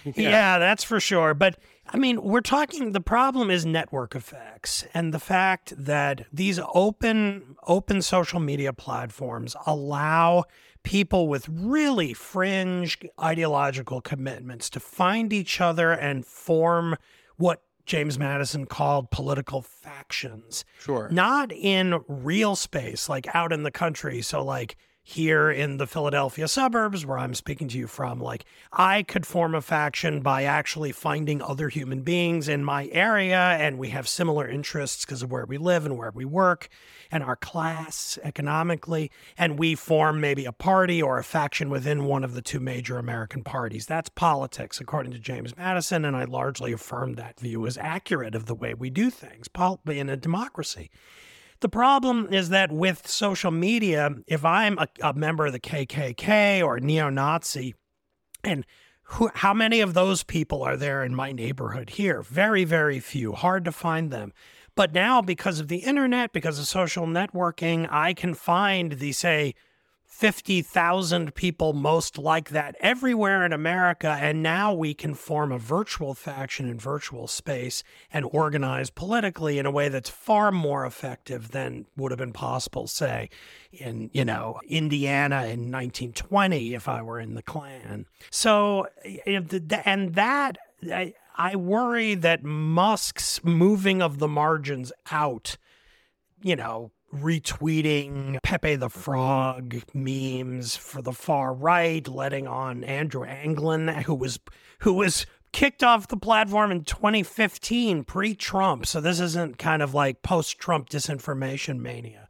[0.16, 0.58] yeah.
[0.58, 1.34] that's for sure.
[1.34, 2.92] But I mean, we're talking.
[2.92, 9.56] The problem is network effects and the fact that these open open social media platforms
[9.66, 10.44] allow
[10.84, 16.96] people with really fringe ideological commitments to find each other and form
[17.36, 21.08] what James Madison called political factions Sure.
[21.10, 24.22] not in real space, like out in the country.
[24.22, 29.02] So, like here in the Philadelphia suburbs where I'm speaking to you from, like I
[29.02, 33.88] could form a faction by actually finding other human beings in my area, and we
[33.88, 36.68] have similar interests because of where we live and where we work
[37.10, 39.10] and our class economically.
[39.36, 42.96] And we form maybe a party or a faction within one of the two major
[42.96, 43.86] American parties.
[43.86, 46.04] That's politics, according to James Madison.
[46.04, 49.48] And I largely affirm that view as accurate of the way we do things
[49.86, 50.90] in a democracy.
[51.62, 56.60] The problem is that with social media, if I'm a, a member of the KKK
[56.60, 57.76] or neo Nazi,
[58.42, 58.66] and
[59.04, 62.20] who, how many of those people are there in my neighborhood here?
[62.20, 63.32] Very, very few.
[63.32, 64.32] Hard to find them.
[64.74, 69.54] But now, because of the internet, because of social networking, I can find the, say,
[70.22, 74.16] 50,000 people most like that everywhere in America.
[74.20, 77.82] And now we can form a virtual faction in virtual space
[78.12, 82.86] and organize politically in a way that's far more effective than would have been possible,
[82.86, 83.30] say,
[83.72, 88.06] in, you know, Indiana in 1920 if I were in the Klan.
[88.30, 88.86] So,
[89.34, 95.56] and that, I, I worry that Musk's moving of the margins out,
[96.44, 103.88] you know, retweeting Pepe the Frog memes for the far right, letting on Andrew Anglin,
[104.04, 104.40] who was
[104.80, 108.86] who was kicked off the platform in 2015, pre-Trump.
[108.86, 112.28] So this isn't kind of like post-Trump disinformation mania.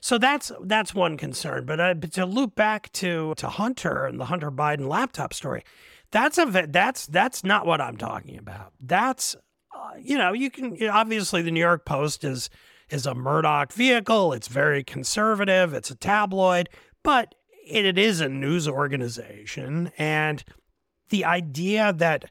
[0.00, 1.64] So that's that's one concern.
[1.64, 5.62] But, uh, but to loop back to to Hunter and the Hunter Biden laptop story,
[6.10, 8.72] that's a that's that's not what I'm talking about.
[8.80, 9.36] That's
[9.72, 12.50] uh, you know you can obviously the New York Post is
[12.92, 14.32] is a Murdoch vehicle.
[14.32, 15.72] It's very conservative.
[15.72, 16.68] It's a tabloid,
[17.02, 17.34] but
[17.66, 19.90] it, it is a news organization.
[19.96, 20.44] And
[21.08, 22.30] the idea that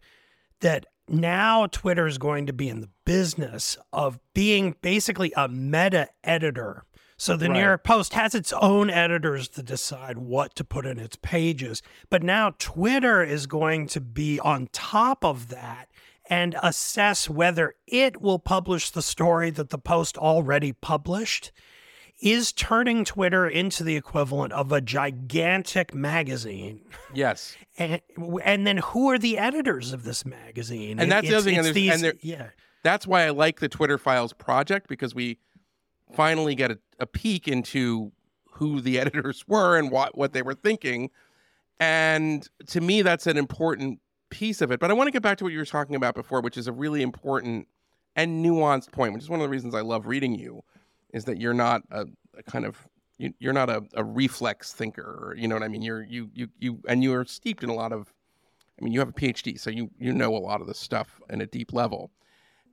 [0.62, 6.10] that now Twitter is going to be in the business of being basically a meta
[6.24, 6.84] editor.
[7.18, 10.98] So the New York Post has its own editors to decide what to put in
[10.98, 11.84] its pages.
[12.10, 15.91] But now Twitter is going to be on top of that
[16.32, 21.52] and assess whether it will publish the story that the Post already published
[22.22, 26.82] is turning Twitter into the equivalent of a gigantic magazine.
[27.14, 27.56] Yes.
[27.78, 28.02] And,
[28.44, 31.00] and then who are the editors of this magazine?
[31.00, 32.50] And that's the other thing, and it's and there- yeah.
[32.84, 35.40] That's why I like the Twitter Files project because we
[36.14, 38.12] finally get a, a peek into
[38.52, 41.10] who the editors were and what what they were thinking.
[41.80, 44.00] And to me, that's an important
[44.32, 44.80] piece of it.
[44.80, 46.68] But I want to get back to what you were talking about before, which is
[46.68, 47.68] a really important
[48.16, 50.64] and nuanced point, which is one of the reasons I love reading you,
[51.14, 55.04] is that you're not a, a kind of you, you're not a, a reflex thinker.
[55.04, 55.84] Or, you know what I mean?
[55.84, 58.12] You're you you you and you are steeped in a lot of.
[58.80, 61.22] I mean, you have a PhD, so you you know a lot of this stuff
[61.30, 62.10] in a deep level,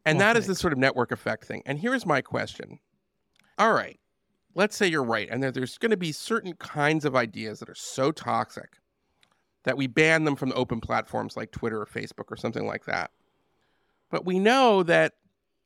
[0.07, 1.63] and Well, that is this sort of network effect thing.
[1.67, 2.79] And here's my question:
[3.59, 4.01] All right,
[4.55, 7.69] let's say you're right, and that there's going to be certain kinds of ideas that
[7.69, 8.79] are so toxic
[9.69, 13.11] that we ban them from open platforms like Twitter or Facebook or something like that.
[14.11, 15.13] But we know that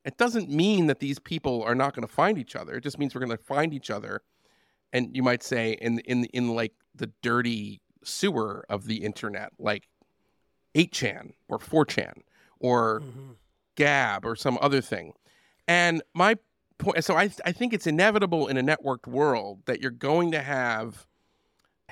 [0.03, 2.73] it doesn't mean that these people are not going to find each other.
[2.75, 4.21] It just means we're going to find each other,
[4.91, 9.87] and you might say in in in like the dirty sewer of the internet, like
[10.75, 12.23] 8chan or 4chan
[12.59, 13.35] or Mhm.
[13.75, 15.13] Gab or some other thing.
[15.67, 16.35] And my
[16.77, 20.41] point, so I, I think it's inevitable in a networked world that you're going to
[20.41, 21.07] have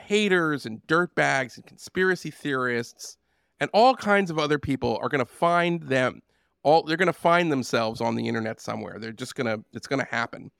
[0.02, 3.18] haters and dirtbags and conspiracy theorists
[3.60, 6.22] and all kinds of other people are going to find them
[6.64, 9.88] all they're going to find themselves on the internet somewhere they're just going to it's
[9.88, 10.52] going to happen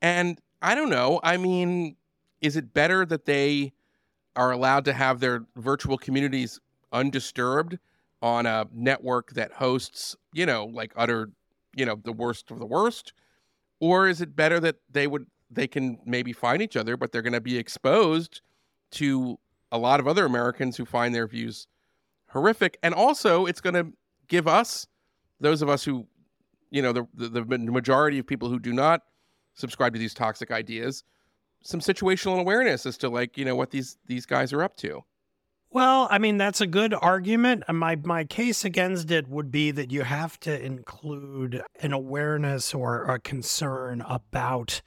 [0.00, 1.96] and i don't know i mean
[2.40, 3.72] is it better that they
[4.36, 6.60] are allowed to have their virtual communities
[6.92, 7.78] undisturbed
[8.22, 11.30] on a network that hosts, you know, like utter,
[11.76, 13.12] you know, the worst of the worst?
[13.80, 17.22] Or is it better that they would they can maybe find each other, but they're
[17.22, 18.40] going to be exposed
[18.94, 19.38] to
[19.70, 21.66] a lot of other Americans who find their views
[22.30, 23.92] horrific, and also it's going to
[24.28, 24.86] give us,
[25.40, 26.06] those of us who,
[26.70, 29.02] you know, the, the the majority of people who do not
[29.54, 31.04] subscribe to these toxic ideas,
[31.62, 35.02] some situational awareness as to like you know what these these guys are up to.
[35.70, 37.64] Well, I mean that's a good argument.
[37.66, 42.74] And my my case against it would be that you have to include an awareness
[42.74, 44.82] or a concern about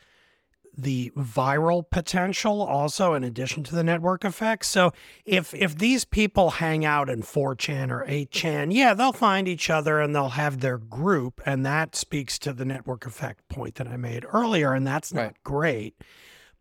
[0.78, 4.68] the viral potential also in addition to the network effects.
[4.68, 4.94] So
[5.26, 10.00] if if these people hang out in 4chan or 8chan, yeah, they'll find each other
[10.00, 13.98] and they'll have their group and that speaks to the network effect point that I
[13.98, 15.44] made earlier and that's not Right.
[15.44, 15.96] great.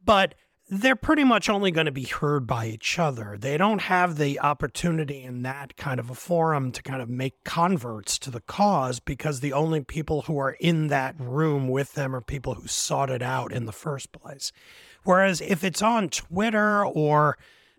[0.02, 0.34] But
[0.68, 3.36] they're pretty much only going to be heard by each other.
[3.38, 7.44] They don't have the opportunity in that kind of a forum to kind of make
[7.44, 12.16] converts to the cause because the only people who are in that room with them
[12.16, 14.50] are people who sought it out in the first place.
[15.04, 17.38] Whereas if it's on Twitter or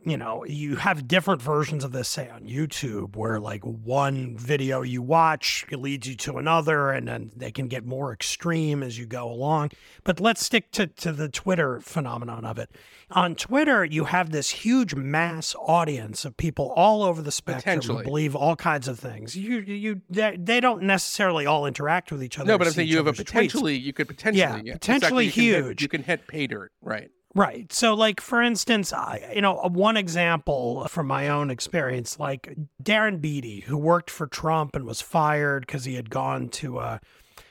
[0.09, 4.81] you know, you have different versions of this, say on YouTube, where like one video
[4.81, 9.05] you watch leads you to another, and then they can get more extreme as you
[9.05, 9.71] go along.
[10.03, 12.71] But let's stick to, to the Twitter phenomenon of it.
[13.11, 18.03] On Twitter, you have this huge mass audience of people all over the spectrum who
[18.03, 19.35] believe all kinds of things.
[19.35, 22.47] You, you, they, they don't necessarily all interact with each other.
[22.47, 23.25] No, but I'm saying you have a other's tweets.
[23.27, 25.81] potentially you could potentially Yeah, exactly, potentially you can hit- huge.
[25.81, 27.09] you can hit pay dirt, right?
[27.37, 27.71] Right.
[27.71, 33.21] So, like, for instance, I, you know, one example from my own experience, like Darren
[33.21, 36.97] Beattie, who worked for Trump and was fired because he had gone to uh,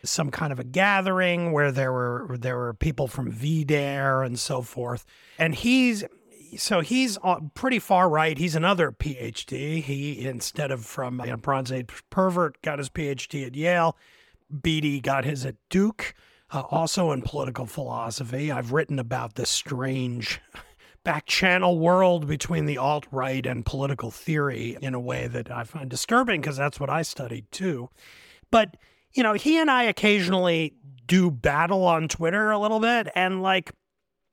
[0.02, 4.60] some kind of a gathering where there were there were people from VDare and so
[4.60, 5.06] forth,
[5.38, 6.02] and he's
[6.56, 7.16] so he's
[7.54, 8.36] pretty far right.
[8.38, 9.80] He's another PhD.
[9.84, 13.96] He instead of from a Bronze Age pervert, got his PhD at Yale.
[14.62, 16.12] Beattie got his at Duke,
[16.56, 18.50] uh, also in political philosophy.
[18.50, 20.40] I've written about this strange
[21.04, 25.62] back channel world between the alt right and political theory in a way that I
[25.64, 27.90] find disturbing because that's what I studied too.
[28.50, 28.76] But,
[29.12, 30.74] you know, he and I occasionally
[31.06, 33.08] do battle on Twitter a little bit.
[33.14, 33.70] And like,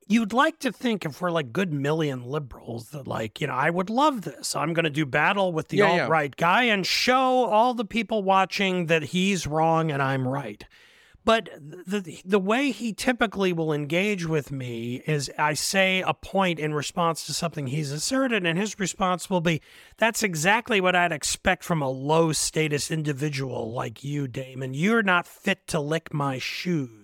[0.07, 3.69] you'd like to think if we're like good Millian liberals that like, you know, I
[3.69, 4.55] would love this.
[4.55, 6.01] I'm going to do battle with the Yeah, yeah.
[6.03, 10.65] alt right guy and show all the people watching that he's wrong and I'm right.
[11.25, 16.59] But the the way he typically will engage with me is I say a point
[16.59, 19.61] in response to something he's asserted, and his response will be,
[19.97, 24.73] "That's exactly what I'd expect from a low status individual like you, Damon.
[24.73, 27.02] You're not fit to lick my shoes."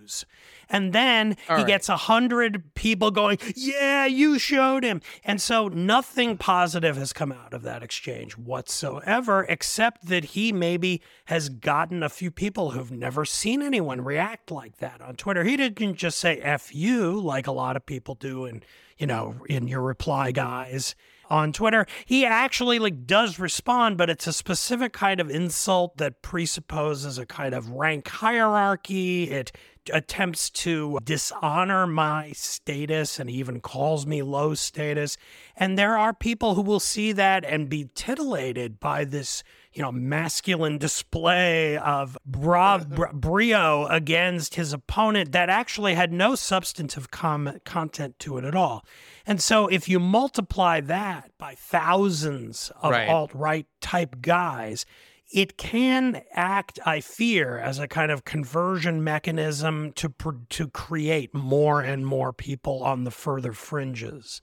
[0.71, 1.67] And then All he right.
[1.67, 7.31] gets a hundred people going, "Yeah, you showed him." And so nothing positive has come
[7.31, 12.91] out of that exchange whatsoever, except that he maybe has gotten a few people who've
[12.91, 15.43] never seen anyone react like that on Twitter.
[15.43, 18.61] He didn't just say "f you" like a lot of people do, in
[18.97, 20.95] you know, in your reply guys
[21.29, 21.85] on Twitter.
[22.05, 27.25] He actually like does respond, but it's a specific kind of insult that presupposes a
[27.25, 29.29] kind of rank hierarchy.
[29.31, 29.51] It
[29.93, 35.17] attempts to dishonor my status and even calls me low status.
[35.55, 39.43] And there are people who will see that and be titillated by this,
[39.79, 46.35] you know, masculine display of bra- br- brio against his opponent that actually had no
[46.35, 48.85] substantive content to it at all.
[49.25, 53.07] And so if you multiply that by thousands of Right.
[53.07, 54.85] alt right type guys,
[55.31, 61.33] it can act, I fear, as a kind of conversion mechanism to pr- to create
[61.33, 64.41] more and more people on the further fringes.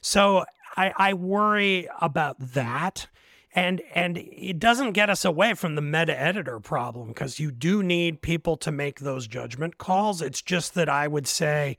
[0.00, 0.44] So
[0.76, 3.08] I, I worry about that.
[3.56, 7.82] And and it doesn't get us away from the meta editor problem because you do
[7.82, 10.20] need people to make those judgment calls.
[10.20, 11.78] It's just that I would say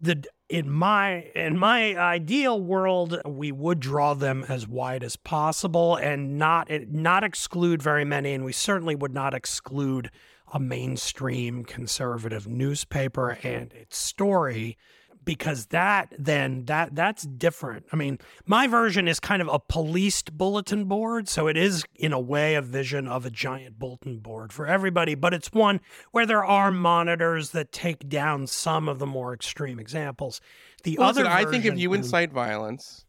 [0.00, 5.96] that in my in my ideal world we would draw them as wide as possible
[5.96, 10.10] and not not exclude very many and we certainly would not exclude
[10.52, 14.76] a mainstream conservative newspaper and its story
[15.24, 17.86] because that then that that's different.
[17.92, 22.12] I mean, my version is kind of a policed bulletin board, so it is in
[22.12, 26.26] a way a vision of a giant bulletin board for everybody, but it's one where
[26.26, 30.40] there are monitors that take down some of the more extreme examples.
[30.82, 33.04] The Well, other listen, I think if you incite violence,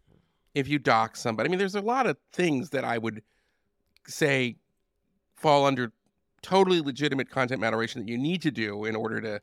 [0.54, 3.24] if you dock somebody, I mean, there's a lot of things that I would
[4.08, 4.58] say
[5.36, 5.92] fall under
[6.42, 9.42] totally legitimate content moderation that you need to do in order to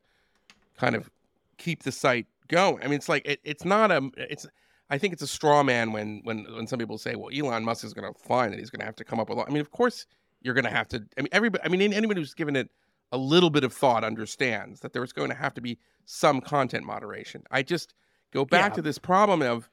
[0.77, 1.11] kind of
[1.57, 2.83] keep the site going.
[2.83, 4.47] I mean, it's like it, it's not a it's.
[4.93, 7.85] I think it's a straw man when when when some people say, "Well, Elon Musk
[7.85, 9.61] is going to find that he's going to have to come up with." I mean,
[9.61, 10.05] of course,
[10.43, 11.03] you're going to have to.
[11.17, 11.65] I mean, everybody.
[11.65, 12.69] I mean, anyone who's given it
[13.13, 16.85] a little bit of thought understands that there's going to have to be some content
[16.85, 17.43] moderation.
[17.51, 17.95] I just
[18.33, 18.77] go back Yeah.
[18.77, 19.69] to this problem of,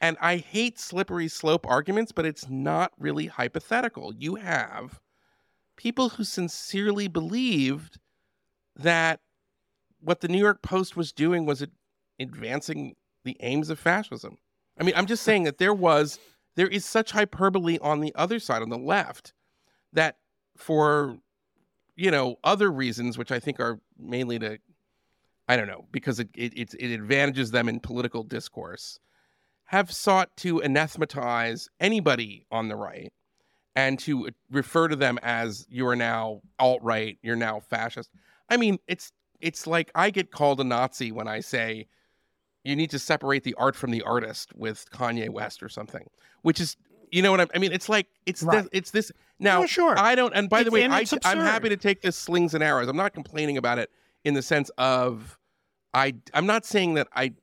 [0.00, 4.12] and I hate slippery slope arguments, but it's not really hypothetical.
[4.14, 5.00] You have
[5.76, 7.98] people who sincerely believed
[8.76, 9.20] that
[10.00, 11.70] what the New York Post was doing was ad-
[12.22, 12.94] advancing
[13.24, 14.36] the aims of fascism.
[14.78, 16.18] I mean, I'm just saying that there was
[16.54, 19.32] there is such hyperbole on the other side on the left
[19.92, 20.16] that
[20.56, 21.18] for
[21.96, 24.58] you know other reasons which I think are mainly to
[25.48, 28.98] I don't know because it it it, it advantages them in political discourse
[29.66, 33.12] have sought to anathematize anybody on the right
[33.74, 38.10] and to uh, refer to them as you are now alt right, you're now fascist.
[38.48, 41.86] I mean, it's it's like I get called a Nazi when I say
[42.64, 46.06] you need to separate the art from the artist with Kanye West or something,
[46.42, 46.76] which is
[47.10, 47.72] you know what I, I mean.
[47.72, 48.62] It's like it's Right.
[48.62, 49.62] this, it's this now.
[49.62, 49.98] Oh, sure.
[49.98, 50.32] I don't.
[50.34, 52.88] And by the It's- way, I, I'm happy to take this slings and arrows.
[52.88, 53.90] I'm not complaining about it
[54.24, 55.38] in the sense of
[55.92, 56.14] I.
[56.32, 57.34] I'm not saying that I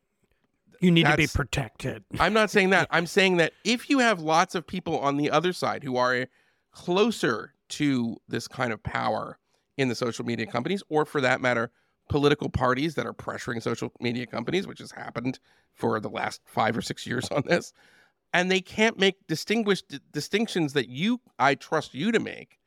[0.82, 2.04] You need to be protected.
[2.20, 2.88] I'm not saying that.
[2.92, 6.26] I'm saying that if you have lots of people on the other side who are
[6.72, 9.38] closer to this kind of power
[9.78, 11.72] in the social media companies, or for that matter,
[12.10, 15.40] political parties that are pressuring social media companies, which has happened
[15.74, 17.72] for the last five or six years on this,
[18.34, 22.60] and they can't make distinguished distinctions that you, I trust you to make,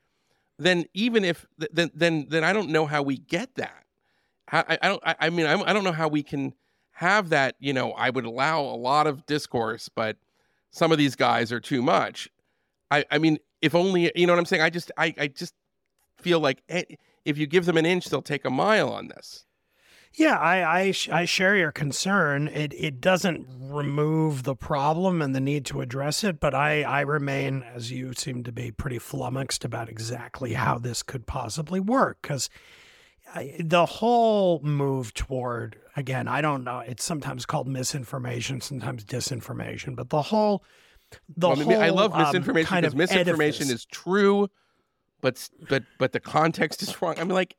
[0.58, 3.84] then even if then then then I don't know how we get that.
[4.50, 5.02] I, I don't.
[5.04, 6.54] I, I mean, I, I don't know how we can
[6.92, 7.56] have that.
[7.58, 10.16] You know, I would allow a lot of discourse, but
[10.70, 12.28] some of these guys are too much.
[12.90, 14.62] I, I mean, if only you know what I'm saying.
[14.62, 15.54] I just, I, I just
[16.18, 16.62] feel like
[17.24, 19.44] if you give them an inch, they'll take a mile on this.
[20.14, 22.48] Yeah, I I, sh- I share your concern.
[22.48, 27.00] It it doesn't remove the problem and the need to address it, but I I
[27.00, 32.18] remain, as you seem to be, pretty flummoxed about exactly how this could possibly work
[32.22, 32.50] because.
[33.60, 40.10] The whole move toward, again, I don't know, it's sometimes called misinformation, sometimes disinformation, but
[40.10, 40.62] the whole,
[41.34, 43.86] the Well, I, mean, I whole, love um, misinformation kind because of misinformation edifice- is
[43.86, 44.48] true,
[45.22, 47.14] but but but the context is wrong.
[47.18, 47.56] I'm like,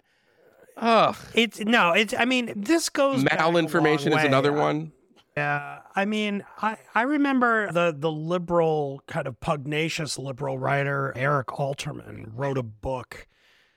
[0.78, 2.14] ugh, It's no, it's.
[2.14, 4.91] I mean, this goes back a long malinformation is another one.
[5.36, 11.47] Yeah, I mean, I I remember the the liberal kind of pugnacious liberal writer Eric
[11.47, 13.28] Alterman wrote a book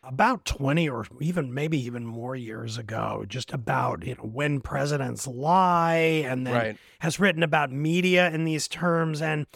[0.02, 5.26] about 20 or even maybe even more years ago just about you know when presidents
[5.26, 6.76] lie and then Right.
[7.00, 9.46] has written about media in these terms and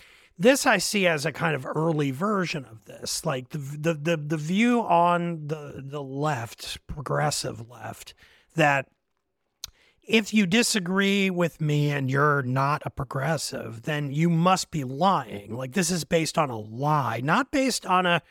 [0.41, 4.17] this I see as a kind of early version of this like the the the,
[4.17, 8.15] the view on the the left progressive left
[8.57, 8.89] that
[10.09, 15.55] if you disagree with me and you're not a progressive, then you must be lying.
[15.55, 18.23] Like this is based on a lie, not based on a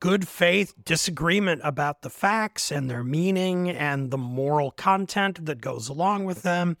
[0.00, 5.88] good faith disagreement about the facts and their meaning and the moral content that goes
[5.88, 6.76] along with them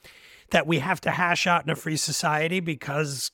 [0.50, 3.32] that we have to hash out in a free society because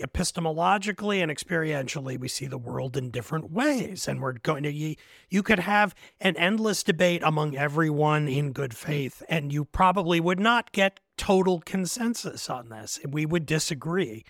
[0.00, 5.42] epistemologically and experientially we see the world in different ways and we're going to you,
[5.42, 10.72] could have an endless debate among everyone in good faith and you probably would not
[10.72, 12.98] get total consensus on this.
[13.06, 14.24] We would disagree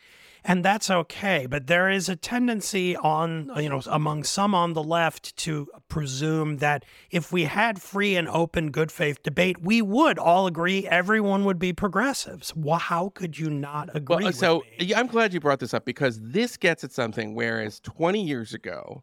[0.44, 4.82] and that's okay but there is a tendency on you know among some on the
[4.82, 10.18] left to presume that if we had free and open good faith debate we would
[10.18, 14.36] all agree everyone would be progressives well, how could you not agree Well, uh, with
[14.36, 17.34] so yeah, I'm glad you brought this up because this gets at something.
[17.34, 19.02] Whereas 20 years ago,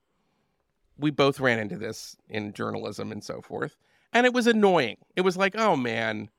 [0.98, 3.78] we both ran into this in journalism and so forth,
[4.14, 4.98] and it was annoying.
[5.16, 6.30] It was like, oh man,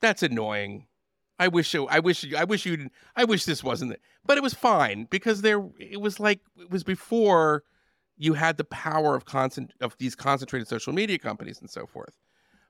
[0.00, 0.86] that's annoying.
[1.38, 3.92] I wish you, I wish you, I wish you, I wish this wasn't.
[3.92, 4.00] it.
[4.24, 7.64] But it was fine because there, it was like it was before
[8.16, 12.16] you had the power of constant of these concentrated social media companies and so forth.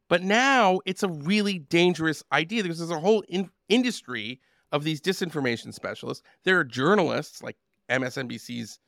[0.08, 4.40] But now it's a really dangerous idea because there's a whole in- industry
[4.72, 6.22] of these disinformation specialists.
[6.44, 7.56] There are journalists like
[7.88, 8.78] MSNBC's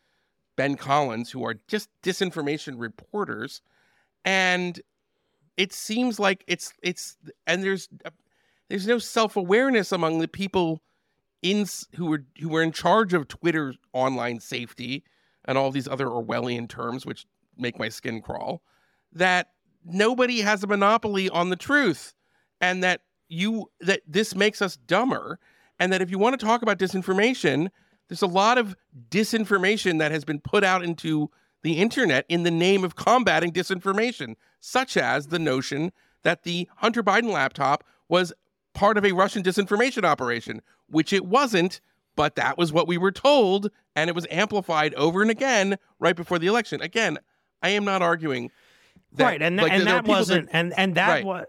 [0.57, 3.61] Ben Collins who are just disinformation reporters,
[4.25, 4.81] and
[5.57, 7.17] it seems like it's it's
[7.47, 7.89] and there's
[8.69, 10.81] there's no self awareness among the people
[11.43, 15.05] in who were who were in charge of Twitter online safety
[15.45, 18.63] and all these other Orwellian terms which make my skin crawl.
[19.13, 19.51] That
[19.85, 22.15] nobody has a monopoly on the truth,
[22.61, 25.39] and that you that this makes us dumber,
[25.79, 27.69] and that if you want to talk about disinformation,
[28.09, 28.77] there's a lot of
[29.11, 31.31] disinformation that has been put out into
[31.63, 35.93] the internet in the name of combating disinformation, such as the notion
[36.23, 38.33] that the Hunter Biden laptop was
[38.77, 41.81] part of a Russian disinformation operation, which it wasn't
[42.15, 46.17] but that was what we were told, and it was amplified over and again right
[46.17, 46.81] before the election.
[46.81, 47.19] Again,
[47.63, 48.51] I am not arguing.
[49.17, 51.25] That, right, and, like, and that wasn't, and and that Right.
[51.27, 51.45] was.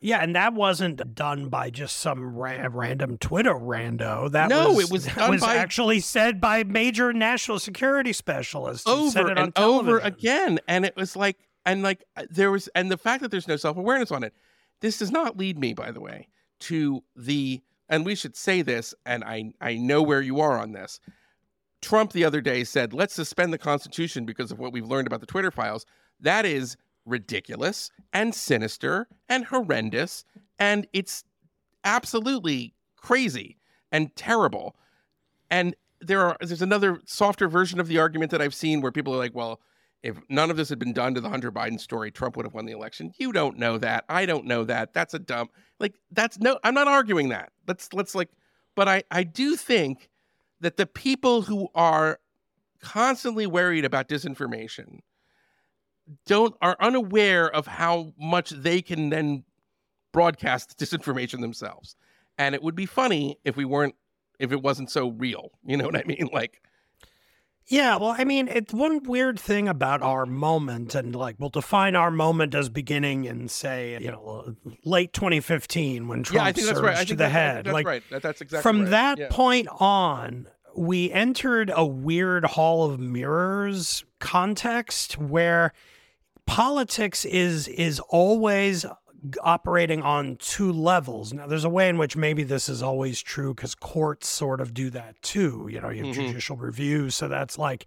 [0.00, 4.30] Yeah, and that wasn't done by just some ra- random Twitter rando.
[4.30, 8.86] That No, was, it was was by- actually said by major national security specialists.
[8.86, 12.88] over it on and over again and it was like and like there was and
[12.92, 14.32] the fact that there's no self-awareness on it
[14.80, 16.28] this does not lead me by the way
[16.60, 20.72] to the and we should say this and i i know where you are on
[20.72, 21.00] this.
[21.80, 25.20] Trump the other day said let's suspend the constitution because of what we've learned about
[25.20, 25.86] the twitter files.
[26.20, 30.24] That is ridiculous and sinister and horrendous
[30.58, 31.24] and it's
[31.84, 33.56] absolutely crazy
[33.92, 34.76] and terrible.
[35.50, 39.14] And there are there's another softer version of the argument that I've seen where people
[39.14, 39.60] are like, well,
[40.02, 42.54] if none of this had been done to the Hunter Biden story, Trump would have
[42.54, 43.12] won the election.
[43.18, 44.04] You don't know that.
[44.08, 44.92] I don't know that.
[44.94, 45.48] That's a dumb
[45.80, 47.52] like that's no I'm not arguing that.
[47.66, 48.30] Let's let's like
[48.74, 50.08] but I I do think
[50.60, 52.20] that the people who are
[52.80, 55.00] constantly worried about disinformation
[56.26, 59.44] don't are unaware of how much they can then
[60.12, 61.96] broadcast disinformation themselves.
[62.38, 63.94] And it would be funny if we weren't
[64.38, 65.50] if it wasn't so real.
[65.64, 66.28] You know what I mean?
[66.32, 66.62] Like
[67.70, 71.94] Yeah, well, I mean, it's one weird thing about our moment, and like we'll define
[71.94, 74.54] our moment as beginning in, say, you know,
[74.84, 76.94] late 2015 when Trump yeah, I think that's right.
[76.94, 77.66] I surged to the head.
[77.66, 78.02] that's like right.
[78.10, 78.90] That, that's exactly from right.
[78.90, 79.28] that Yeah.
[79.30, 85.72] point on, we entered a weird hall of mirrors context where
[86.46, 88.86] politics is is always
[89.42, 91.32] operating on two levels.
[91.32, 94.72] Now, there's a way in which maybe this is always true because courts sort of
[94.74, 95.68] do that too.
[95.70, 96.26] You know, you have Mhm.
[96.28, 97.86] judicial review, so that's like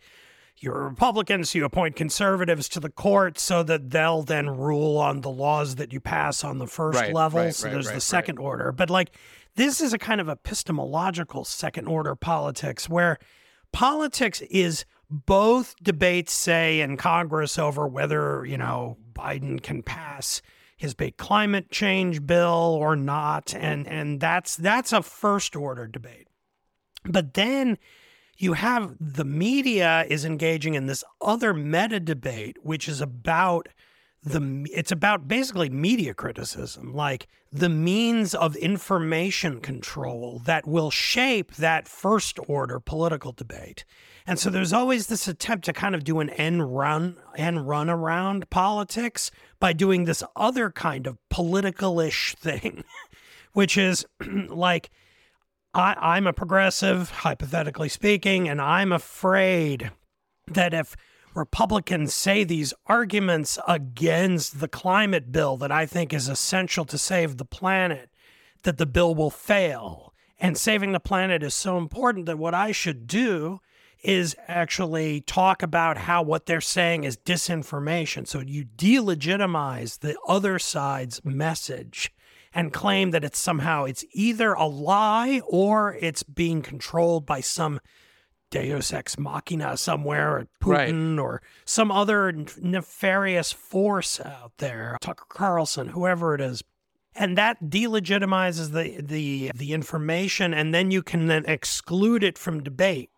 [0.57, 5.21] you're Republicans, so you appoint conservatives to the court so that they'll then rule on
[5.21, 7.39] the laws that you pass on the first Right, level.
[7.41, 8.71] right, so right, there's the second order.
[8.71, 9.11] But like
[9.55, 13.17] this is a kind of epistemological second order politics where
[13.71, 20.41] politics is both debates, say, in Congress over whether, you know, Biden can pass
[20.81, 23.53] his big climate change bill or not.
[23.53, 26.27] And and that's that's a first order debate.
[27.05, 27.77] But then
[28.35, 33.69] you have the media is engaging in this other meta debate, which is about
[34.23, 41.53] the it's about basically media criticism, like the means of information control that will shape
[41.57, 43.85] that first order political debate.
[44.27, 47.89] And so there's always this attempt to kind of do an end run end run
[47.89, 52.83] around politics by doing this other kind of political-ish thing,
[53.53, 54.05] which is
[54.49, 54.89] like
[55.73, 59.91] I, I'm a progressive, hypothetically speaking, and I'm afraid
[60.47, 60.95] that if
[61.33, 67.37] Republicans say these arguments against the climate bill that I think is essential to save
[67.37, 68.09] the planet,
[68.63, 70.13] that the bill will fail.
[70.37, 73.61] And saving the planet is so important that what I should do
[74.03, 78.27] is actually talk about how what they're saying is disinformation.
[78.27, 82.11] So you delegitimize the other side's message
[82.53, 87.79] and claim that it's somehow it's either a lie or it's being controlled by some
[88.49, 90.93] Deus ex machina somewhere, or Right.
[90.93, 96.61] Putin, or some other nefarious force out there, Tucker Carlson, whoever it is,
[97.15, 102.61] and that delegitimizes the the the information, and then you can then exclude it from
[102.61, 103.09] debate.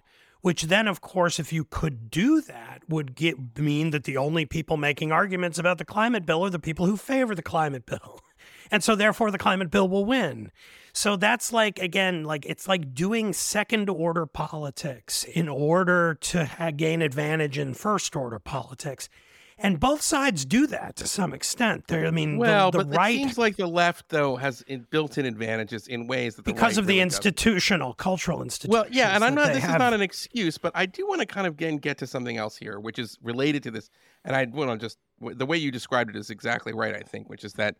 [0.43, 4.45] Which then, of course, if you could do that, would get mean that the only
[4.45, 8.19] people making arguments about the climate bill are the people who favor the climate bill.
[8.71, 10.51] And so therefore the climate bill will win.
[10.93, 17.01] So that's like again like it's like doing second order politics in order to gain
[17.01, 19.09] advantage in first order politics.
[19.57, 21.87] And both sides do that to some extent.
[21.87, 24.63] There I mean Well, the, the but right it seems like the left though has
[24.89, 27.25] built-in advantages in ways that the because right of the really doesn't.
[27.25, 28.73] institutional cultural institutions.
[28.73, 29.53] Well, yeah, and I'm not.
[29.53, 32.07] This is not an excuse, but I do want to kind of again get to
[32.07, 33.89] something else here, which is related to this.
[34.25, 36.95] And I want to just the way you described it is exactly right.
[36.95, 37.75] I think, which is that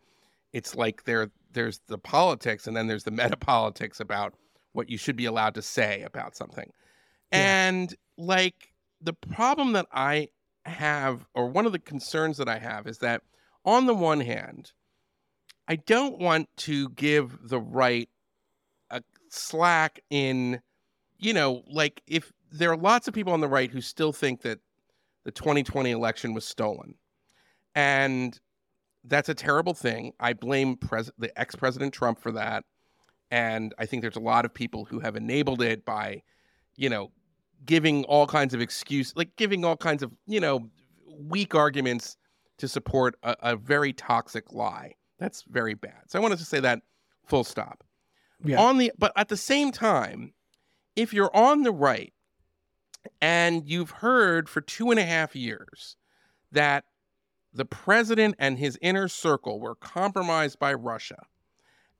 [0.52, 4.34] it's like there there's the politics, and then there's the meta politics about
[4.72, 6.70] what you should be allowed to say about something.
[7.32, 7.68] Yeah.
[7.68, 10.28] And like the problem that I
[10.64, 13.22] have, or one of the concerns that I have, is that
[13.64, 14.72] on the one hand,
[15.66, 18.08] I don't want to give the right
[18.90, 20.60] a slack in,
[21.18, 24.42] you know, like if there are lots of people on the right who still think
[24.42, 24.60] that
[25.24, 26.94] the 2020 election was stolen.
[27.74, 28.38] And
[29.04, 30.12] that's a terrible thing.
[30.20, 32.64] I blame pres- the ex president Trump for that.
[33.30, 36.22] And I think there's a lot of people who have enabled it by,
[36.76, 37.10] you know,
[37.64, 40.68] giving all kinds of excuse, like giving all kinds of, you know,
[41.18, 42.16] weak arguments
[42.58, 44.94] to support a, a very toxic lie.
[45.18, 46.02] That's very bad.
[46.08, 46.82] So I wanted to say that
[47.26, 47.84] full stop.
[48.44, 48.60] Yeah.
[48.60, 50.34] On the but at the same time,
[50.96, 52.12] if you're on the right
[53.20, 55.96] and you've heard for two and a half years
[56.52, 56.84] that
[57.52, 61.26] the president and his inner circle were compromised by Russia,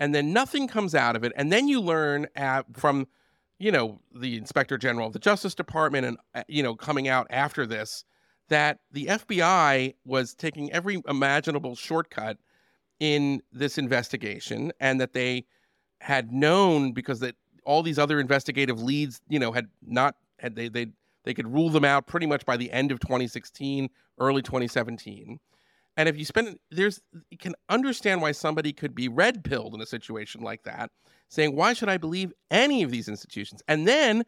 [0.00, 3.06] and then nothing comes out of it, and then you learn at, from,
[3.64, 7.26] you know, the inspector general of the Justice Department and, uh, you know, coming out
[7.30, 8.04] after this
[8.50, 12.36] that the FBI was taking every imaginable shortcut
[13.00, 15.46] in this investigation and that they
[16.02, 20.68] had known because that all these other investigative leads, you know, had not had they
[20.68, 20.88] they
[21.24, 23.88] they could rule them out pretty much by the end of 2016,
[24.18, 25.40] early 2017.
[25.96, 29.80] And if you spend there's you can understand why somebody could be red pilled in
[29.80, 30.90] a situation like that,
[31.28, 33.62] saying, Why should I believe any of these institutions?
[33.68, 34.24] And then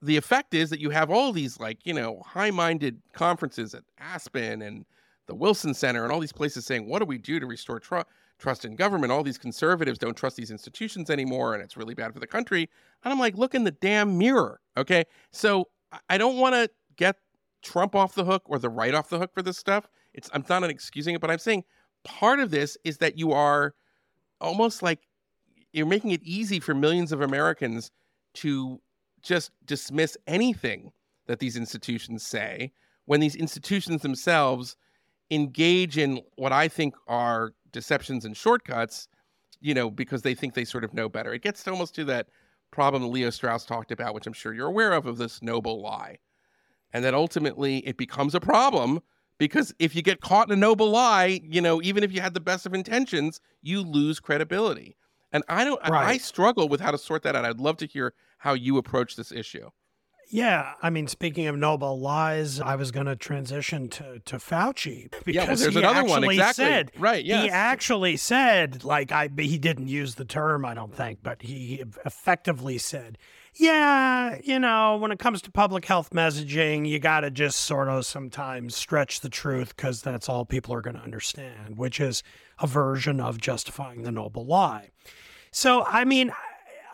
[0.00, 4.62] the effect is that you have all these like, you know, high-minded conferences at Aspen
[4.62, 4.86] and
[5.26, 7.80] the Wilson Center and all these places saying, What do we do to restore
[8.38, 9.12] trust in government.
[9.12, 12.68] All these conservatives don't trust these institutions anymore, and it's really bad for the country.
[13.04, 14.60] And I'm like, look in the damn mirror.
[14.76, 15.04] Okay.
[15.32, 15.68] So
[16.08, 17.16] I don't want to get
[17.62, 19.88] Trump off the hook or the right off the hook for this stuff.
[20.18, 21.64] It's I'm not excusing it, but I'm saying
[22.04, 23.74] part of this is that you are
[24.40, 25.00] almost like
[25.72, 27.92] you're making it easy for millions of Americans
[28.34, 28.80] to
[29.22, 30.90] just dismiss anything
[31.26, 32.72] that these institutions say
[33.04, 34.76] when these institutions themselves
[35.30, 39.08] engage in what I think are deceptions and shortcuts,
[39.60, 41.32] you know, because they think they sort of know better.
[41.32, 42.28] It gets almost to that
[42.70, 46.18] problem Leo Strauss talked about, which I'm sure you're aware of, of this noble lie.
[46.92, 49.00] And that ultimately it becomes a problem
[49.38, 52.34] because if you get caught in a noble lie, you know, even if you had
[52.34, 54.96] the best of intentions, you lose credibility.
[55.32, 56.08] And I don't, right.
[56.08, 57.44] I struggle with how to sort that out.
[57.44, 59.70] I'd love to hear how you approach this issue.
[60.30, 65.10] Yeah, I mean, speaking of noble lies, I was going to transition to to Fauci
[65.10, 66.64] because yeah, well, there's another one exactly.
[66.64, 67.24] Said, right?
[67.24, 71.42] Yeah, he actually said, like, I he didn't use the term, I don't think, but
[71.42, 73.16] he effectively said,
[73.58, 77.88] yeah, you know, when it comes to public health messaging, you got to just sort
[77.88, 82.22] of sometimes stretch the truth because that's all people are going to understand, which is
[82.60, 84.90] a version of justifying the noble lie.
[85.50, 86.32] So, I mean,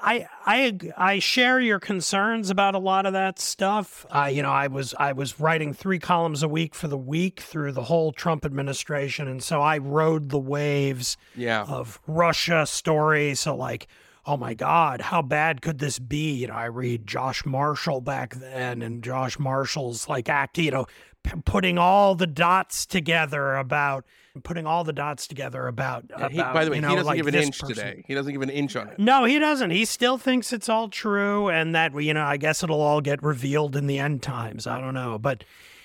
[0.00, 4.04] I I I share your concerns about a lot of that stuff.
[4.10, 7.40] Uh, you know, I was I was writing three columns a week for the week
[7.40, 11.64] through the whole Trump administration, and so I rode the waves yeah.
[11.64, 13.40] of Russia stories.
[13.40, 13.86] So like,
[14.26, 16.32] oh my God, how bad could this be?
[16.32, 20.86] You know, I read Josh Marshall back then, and Josh Marshall's like act, you know,
[21.22, 24.04] p- putting all the dots together about
[24.42, 26.04] putting all the dots together about.
[26.12, 27.76] Uh, yeah, he, by the way, you know, he doesn't like give an inch person.
[27.76, 28.04] today.
[28.06, 28.98] He doesn't give an inch on it.
[28.98, 29.70] No, he doesn't.
[29.70, 33.22] He still thinks it's all true, and that you know, I guess it'll all get
[33.22, 34.66] revealed in the end times.
[34.66, 35.44] I don't know, but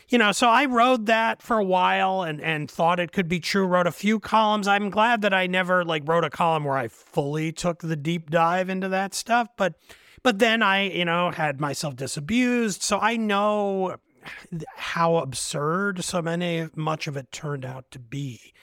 [0.09, 3.39] you know, so I rode that for a while and and thought it could be
[3.39, 3.65] true.
[3.65, 4.67] Wrote a few columns.
[4.67, 8.29] I'm glad that I never like wrote a column where I fully took the deep
[8.29, 9.75] dive into that stuff, but.
[10.21, 13.95] But then I, you know, had myself disabused, so I know
[14.75, 18.53] how absurd so many much of it turned out to be.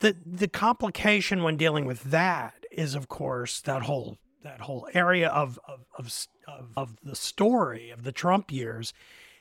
[0.00, 5.28] The the complication when dealing with that is of course that whole that whole area
[5.28, 8.92] of of of, of, of the story of the Trump years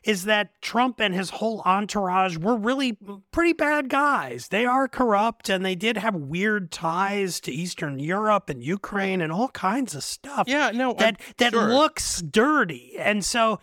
[0.04, 2.98] is that Trump and his whole entourage were really
[3.32, 4.50] pretty bad guys.
[4.50, 9.32] They are corrupt and they did have weird ties to Eastern Europe and Ukraine and
[9.32, 10.48] all kinds of stuff.
[10.48, 11.68] Yeah, no, that I'm, that sure.
[11.70, 12.96] looks dirty.
[12.98, 13.60] And so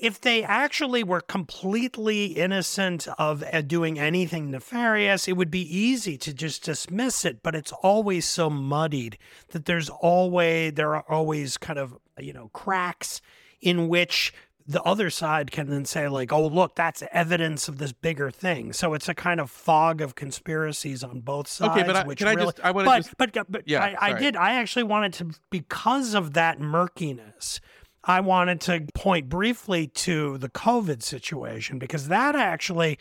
[0.00, 6.16] if they actually were completely innocent of uh, doing anything nefarious, it would be easy
[6.18, 7.42] to just dismiss it.
[7.42, 9.18] But it's always so muddied
[9.48, 13.20] that there's always there are always kind of you know cracks
[13.60, 14.32] in which
[14.68, 18.74] the other side can then say like, "Oh, look, that's evidence of this bigger thing."
[18.74, 21.72] So it's a kind of fog of conspiracies on both sides.
[21.72, 22.60] Okay, but I, which can really, I just?
[22.60, 24.36] I want but, to but but Yeah, I, I did.
[24.36, 27.60] I actually wanted to because of that murkiness.
[28.04, 32.98] I wanted to point briefly to the COVID situation because that actually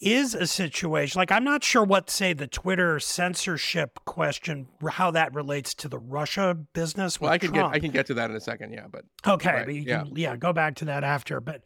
[0.00, 5.34] is a situation like I'm not sure what say the Twitter censorship question how that
[5.34, 7.20] relates to the Russia business.
[7.20, 7.72] Well, I can Trump.
[7.72, 8.72] get I can get to that in a second.
[8.72, 10.04] Yeah, but Okay, Right, but yeah.
[10.04, 11.40] can, yeah, go back to that after.
[11.40, 11.62] But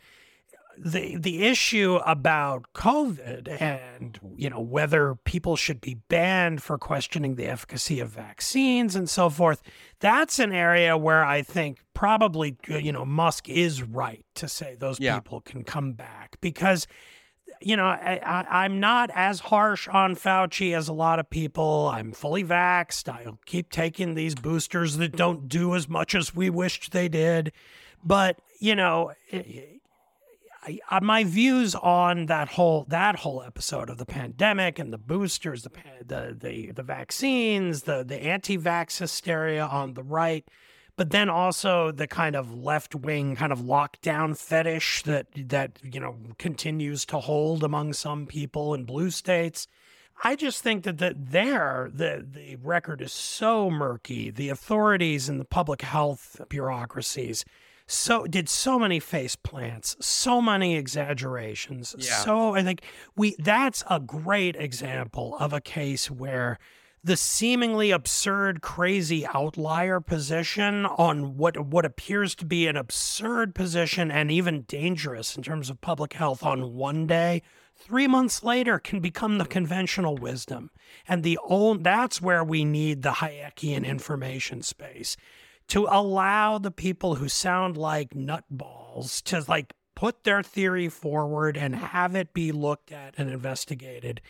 [0.79, 7.35] the the issue about COVID and you know whether people should be banned for questioning
[7.35, 9.61] the efficacy of vaccines and so forth,
[10.01, 14.75] that's an area where I think probably uh, you know Musk is right to say
[14.79, 15.19] those Yeah.
[15.19, 16.87] people can come back because
[17.65, 21.91] you know, I, I'm not as harsh on Fauci as a lot of people.
[21.93, 23.09] I'm fully vaxxed.
[23.09, 27.53] I'll keep taking these boosters that don't do as much as we wished they did.
[28.05, 29.13] But, you know,
[30.65, 35.65] I, my views on that whole that whole episode of the pandemic and the boosters,
[35.65, 35.71] the
[36.05, 40.47] the the, the vaccines, the the anti-vax hysteria on the right,
[40.97, 46.01] but then also the kind of left wing kind of lockdown fetish that that you
[46.01, 49.67] know continues to hold among some people in blue states.
[50.25, 54.31] I just think that that there the the record is so murky.
[54.31, 57.45] The authorities and the public health bureaucracies
[57.87, 61.95] so did so many face plants, so many exaggerations.
[61.99, 62.17] Yeah.
[62.19, 62.83] So I think
[63.17, 66.59] we that's a great example of a case where
[67.05, 74.11] the seemingly absurd, crazy outlier position on what what appears to be an absurd position
[74.11, 77.43] and even dangerous in terms of public health on one day,
[77.77, 80.71] three months later can become the conventional wisdom.
[81.09, 85.17] And the old that's where we need the Hayekian information space
[85.69, 91.75] to allow the people who sound like nutballs to like put their theory forward and
[91.75, 94.21] have it be looked at and investigated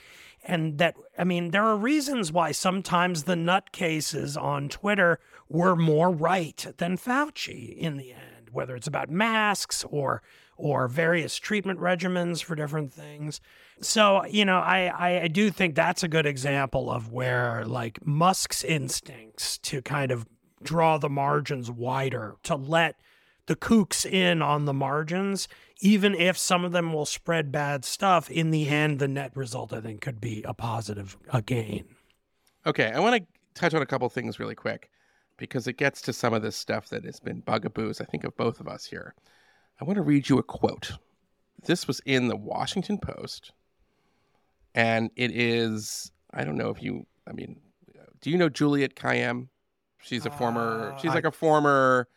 [0.43, 5.19] and that I mean there are reasons why sometimes the nutcases on Twitter
[5.49, 10.23] were more right than Fauci in the end, whether it's about masks or
[10.57, 13.41] or various treatment regimens for different things.
[13.81, 18.65] So you know, I I do think that's a good example of where like Musk's
[18.65, 20.27] instincts to kind of
[20.63, 22.97] draw the margins wider to let
[23.53, 25.47] the kooks in on the margins,
[25.81, 28.31] even if some of them will spread bad stuff.
[28.31, 31.85] In the end, the net result, I think, could be a positive a gain.
[32.65, 33.27] Okay, I want to
[33.61, 34.89] touch on a couple things really quick
[35.37, 38.35] because it gets to some of this stuff that has been bugaboos, I think, of
[38.39, 39.15] both of us here.
[39.79, 40.93] I want to read you a quote.
[41.67, 43.53] This was in the Washington Post,
[44.75, 47.61] and it is, I don't know if you, I mean,
[48.23, 49.49] do you know Juliet Kayyem?
[50.01, 52.09] She's a former, Uh, she's I- like a former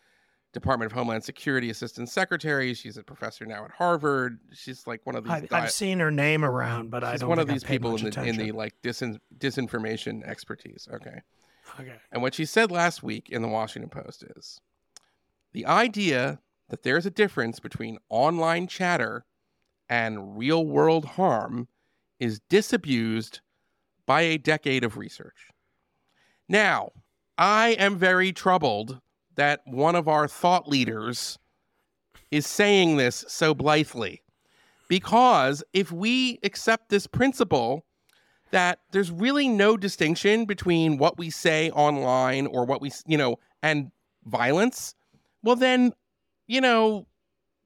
[0.55, 2.73] Department of Homeland Security Assistant Secretary.
[2.73, 4.39] She's a professor now at Harvard.
[4.53, 5.53] She's like one of these I've.
[5.53, 7.13] I've seen her name around, but I don't.
[7.13, 7.17] Know.
[7.17, 10.87] She's one of these people in the, in the like disin, disinformation expertise.
[10.91, 11.21] Okay.
[11.79, 11.95] Okay.
[12.11, 14.61] And what she said last week in the Washington Post is
[15.51, 16.39] the idea
[16.69, 19.25] that there's a difference between online chatter
[19.89, 21.67] and real world harm
[22.19, 23.41] is disabused
[24.05, 25.49] by a decade of research.
[26.47, 26.91] Now,
[27.37, 29.01] I am very troubled
[29.35, 31.37] that one of our thought leaders
[32.31, 34.21] is saying this so blithely.
[34.87, 37.85] Because if we accept this principle
[38.51, 43.39] that there's really no distinction between what we say online or what we, you know,
[43.63, 43.91] and
[44.25, 44.95] violence,
[45.43, 45.93] well, then,
[46.47, 47.07] you know,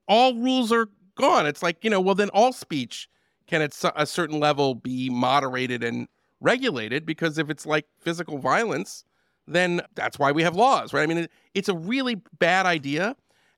[0.07, 1.45] all rules are gone.
[1.45, 3.09] It's like, you know, well, then all speech
[3.47, 6.07] can at a certain level be moderated and
[6.39, 9.03] regulated because if it's like physical violence,
[9.50, 11.04] then that's why we have laws, right?
[11.04, 13.16] I mean, it, it's a really bad idea.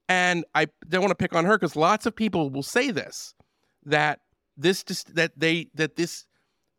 [0.10, 3.34] And I don't want to pick on her because lots of people will say this
[3.86, 4.20] that
[4.58, 6.26] this just that they that this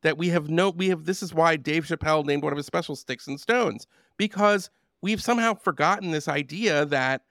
[0.02, 2.66] that we have no we have this is why Dave Chappelle named one of his
[2.66, 3.86] special sticks and stones
[4.16, 7.22] because we've somehow forgotten this idea that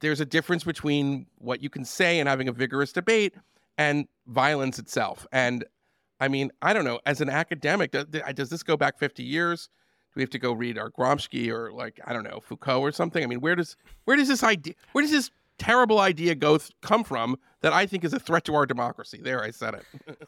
[0.00, 3.34] there's a difference between what you can say and having a vigorous debate
[3.78, 5.26] and violence itself.
[5.32, 5.64] And
[6.20, 9.70] I mean, I don't know, as an academic, does, does this go back 50 years?
[10.12, 12.90] Do we have to go read our Gramsci or like I don't know Foucault or
[12.90, 13.22] something?
[13.22, 15.30] I mean, where does where does this idea where does this
[15.60, 19.20] terrible idea go th- come from that I think is a threat to our democracy?
[19.22, 19.84] There, I said it.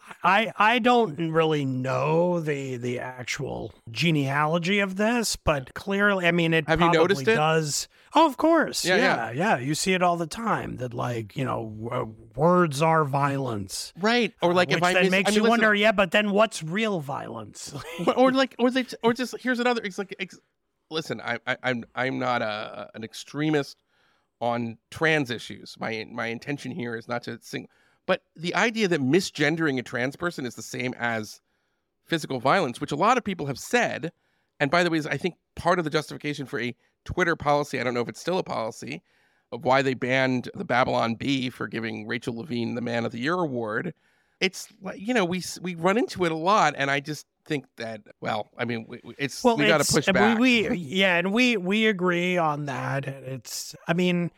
[0.23, 6.53] I I don't really know the the actual genealogy of this, but clearly, I mean,
[6.55, 7.35] it Have you probably noticed it?
[7.35, 7.89] does.
[8.15, 8.85] Oh, of course.
[8.85, 9.31] Yeah, Yeah, yeah.
[9.31, 10.77] yeah, You see it all the time.
[10.77, 12.05] That like you know, w- uh,
[12.37, 13.93] words are violence.
[14.01, 14.35] right?
[14.43, 15.75] Or like which if I then miss, makes I mean, you listen, wonder.
[15.75, 17.73] Yeah, but then what's real violence?
[18.07, 20.39] or, or like or they or just here's another it's like ex,
[20.91, 23.82] listen I, I i'm i'm not a an extremist
[24.43, 25.77] on trans issues.
[25.81, 27.69] My my intention here is not to sing
[28.07, 31.41] but the idea that misgendering a trans person is the same as
[32.05, 34.13] physical violence which a lot of people have said
[34.61, 36.75] and by the way is i think part of the justification for a
[37.05, 39.03] twitter policy i don't know if it's still a policy
[39.53, 43.21] of why they banned the babylon bee for giving rachel levine the man of the
[43.21, 43.95] year award
[44.43, 47.65] it's like you know we we run into it a lot and i just think
[47.77, 51.33] that well i mean we, we- it's we got to push back We, yeah, and
[51.33, 53.07] we we agree on that.
[53.07, 54.31] It's, I mean,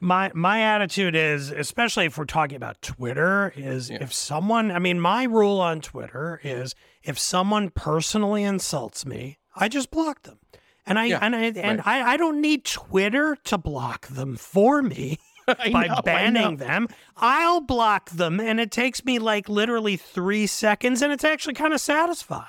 [0.00, 3.98] my my attitude is, especially if we're talking about Twitter, is Yeah.
[4.02, 9.68] if someone, I mean, my rule on Twitter is if someone personally insults me, I
[9.68, 10.38] just block them.
[10.86, 11.86] And I Yeah, and I and right.
[11.86, 15.18] I, I don't need Twitter to block them for me
[15.72, 16.88] by know, banning them.
[17.16, 21.74] I'll block them, and it takes me like literally three seconds, and it's actually kind
[21.74, 22.46] of satisfying.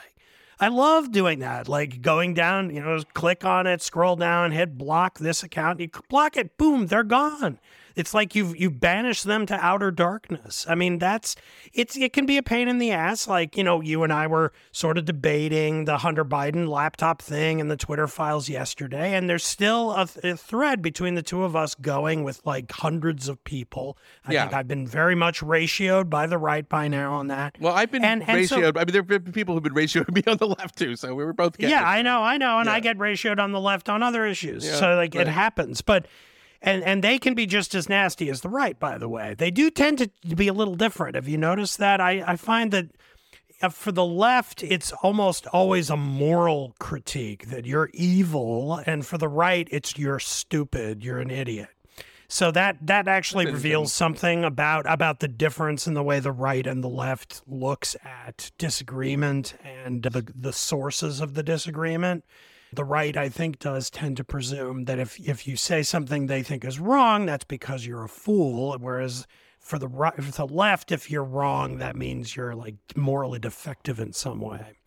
[0.59, 4.77] I love doing that, like going down, you know, click on it, scroll down, hit
[4.77, 7.59] block this account, you block it, boom, they're gone.
[7.95, 10.65] It's like you've you banished them to outer darkness.
[10.69, 11.35] I mean, that's
[11.73, 13.27] it's it can be a pain in the ass.
[13.27, 17.61] Like you know, you and I were sort of debating the Hunter Biden laptop thing
[17.61, 21.55] and the Twitter files yesterday, and there's still a, a thread between the two of
[21.55, 23.97] us going with like hundreds of people.
[24.25, 24.41] I Yeah.
[24.43, 27.55] think I've been very much ratioed by the right by now on that.
[27.59, 28.75] Well, I've been And- and so- ratioed.
[28.77, 31.15] I mean, there have been people who've been ratioed me on the left too, so
[31.15, 31.99] we were both getting Yeah, it.
[31.99, 34.65] I know, I know, and I get ratioed on the left on other issues.
[34.65, 35.27] Yeah, so like right.
[35.27, 36.07] it happens, but
[36.61, 38.79] and and they can be just as nasty as the right.
[38.79, 41.15] By the way, they do tend to be a little different.
[41.15, 41.99] Have you noticed that?
[42.01, 42.87] I I find that.
[43.61, 49.17] uh, For the left, it's almost always a moral critique that you're evil, and for
[49.17, 51.69] the right, it's you're stupid, you're an idiot.
[52.27, 56.65] So that that actually reveals something about about the difference in the way the right
[56.67, 62.25] and the left looks at disagreement and the the sources of the disagreement.
[62.75, 66.43] The right, I think, does tend to presume that if if you say something they
[66.43, 68.77] think is wrong, that's because you're a fool.
[68.79, 69.27] Whereas
[69.59, 73.99] for the right, for the left, if you're wrong, that means you're like morally defective
[73.99, 74.77] in some way.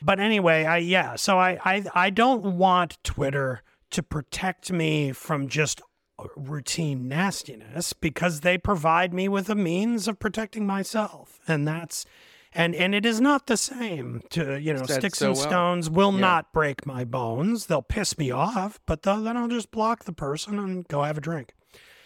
[0.00, 5.48] But anyway, I yeah, so I I, I don't want Twitter to protect me from
[5.48, 5.80] just
[6.18, 11.40] uh, routine nastiness because they provide me with a means of protecting myself.
[11.46, 12.06] And that's
[12.54, 15.46] and and it is not the same to you know Said sticks so and well.
[15.46, 16.20] stones will Yeah.
[16.20, 17.66] not break my bones.
[17.66, 21.18] They'll piss me off, but th- then I'll just block the person and go have
[21.18, 21.54] a drink.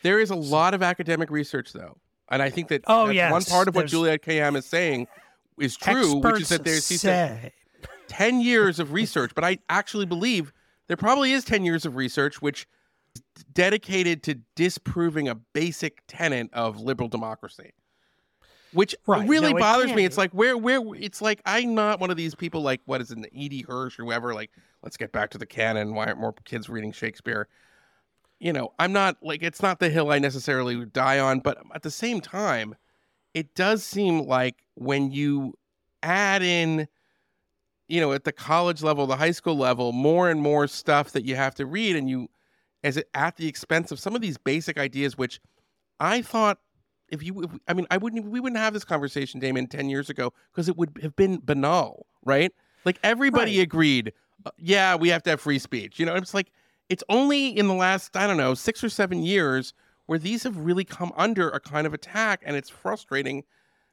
[0.02, 1.98] There is a lot of academic research, though,
[2.30, 4.64] and I think that Oh, that's yes, one part of what there's- Juliette Kayyem is
[4.66, 5.06] saying
[5.58, 7.52] is true, which is that there's said,
[8.06, 10.52] 10 years of research, but I actually believe
[10.86, 12.66] there probably is 10 years of research which
[13.36, 17.72] is dedicated to disproving a basic tenet of liberal democracy.
[18.72, 19.26] Which Right.
[19.28, 20.04] really No, it bothers me.
[20.04, 23.10] It's like where where it's like I'm not one of these people like what is
[23.10, 23.64] it, E.D.
[23.66, 24.50] Hirsch or whoever, like,
[24.82, 25.94] let's get back to the canon.
[25.94, 27.48] Why aren't more kids reading Shakespeare?
[28.38, 31.58] You know, I'm not like it's not the hill I necessarily would die on, but
[31.74, 32.76] at the same time,
[33.34, 35.54] it does seem like when you
[36.02, 36.88] add in
[37.88, 41.24] you know at the college level the high school level more and more stuff that
[41.24, 42.28] you have to read and you
[42.84, 45.40] as it at the expense of some of these basic ideas which
[45.98, 46.58] i thought
[47.10, 50.08] if you if, i mean i wouldn't we wouldn't have this conversation damon 10 years
[50.10, 52.52] ago because it would have been banal right
[52.84, 53.62] like everybody Right.
[53.62, 54.12] agreed
[54.46, 56.50] uh, yeah we have to have free speech you know it's like
[56.88, 59.72] it's only in the last i don't know six or seven years
[60.06, 63.44] where these have really come under a kind of attack and it's frustrating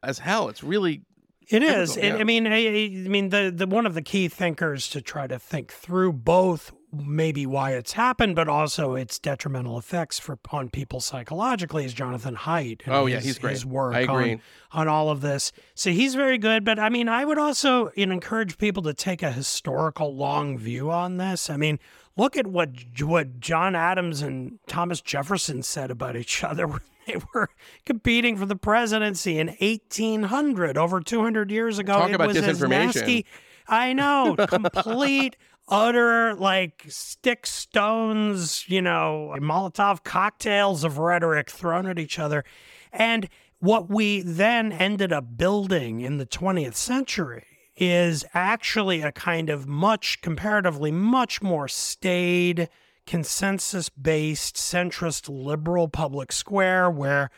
[0.03, 1.01] as hell it's really
[1.49, 1.95] It is.
[1.97, 5.27] It- I mean, I, I mean, the, the one of the key thinkers to try
[5.27, 10.69] to think through both maybe why it's happened, but also its detrimental effects for on
[10.69, 12.81] people psychologically is Jonathan Haidt.
[12.85, 13.51] and Oh, yeah, his- he's great.
[13.51, 14.33] His work I agree.
[14.33, 14.41] On,
[14.73, 15.51] on all of this.
[15.73, 16.63] So he's very good.
[16.65, 20.57] But I mean, I would also you know, encourage people to take a historical long
[20.57, 21.49] view on this.
[21.49, 21.79] I mean,
[22.17, 22.69] look at what
[23.01, 27.49] what John Adams and Thomas Jefferson said about each other when they were
[27.85, 31.93] competing for the presidency in 1800, over 200 years ago.
[31.93, 32.69] Talk it about was as disinformation.
[32.69, 33.25] nasty.
[33.67, 35.37] I know, complete,
[35.67, 42.43] utter, like stick stones, you know, Molotov cocktails of rhetoric thrown at each other.
[42.91, 47.45] And what we then ended up building in the 20th century
[47.75, 52.69] is actually a kind of much, comparatively, much more staid,
[53.05, 57.29] consensus based, centrist, liberal public square where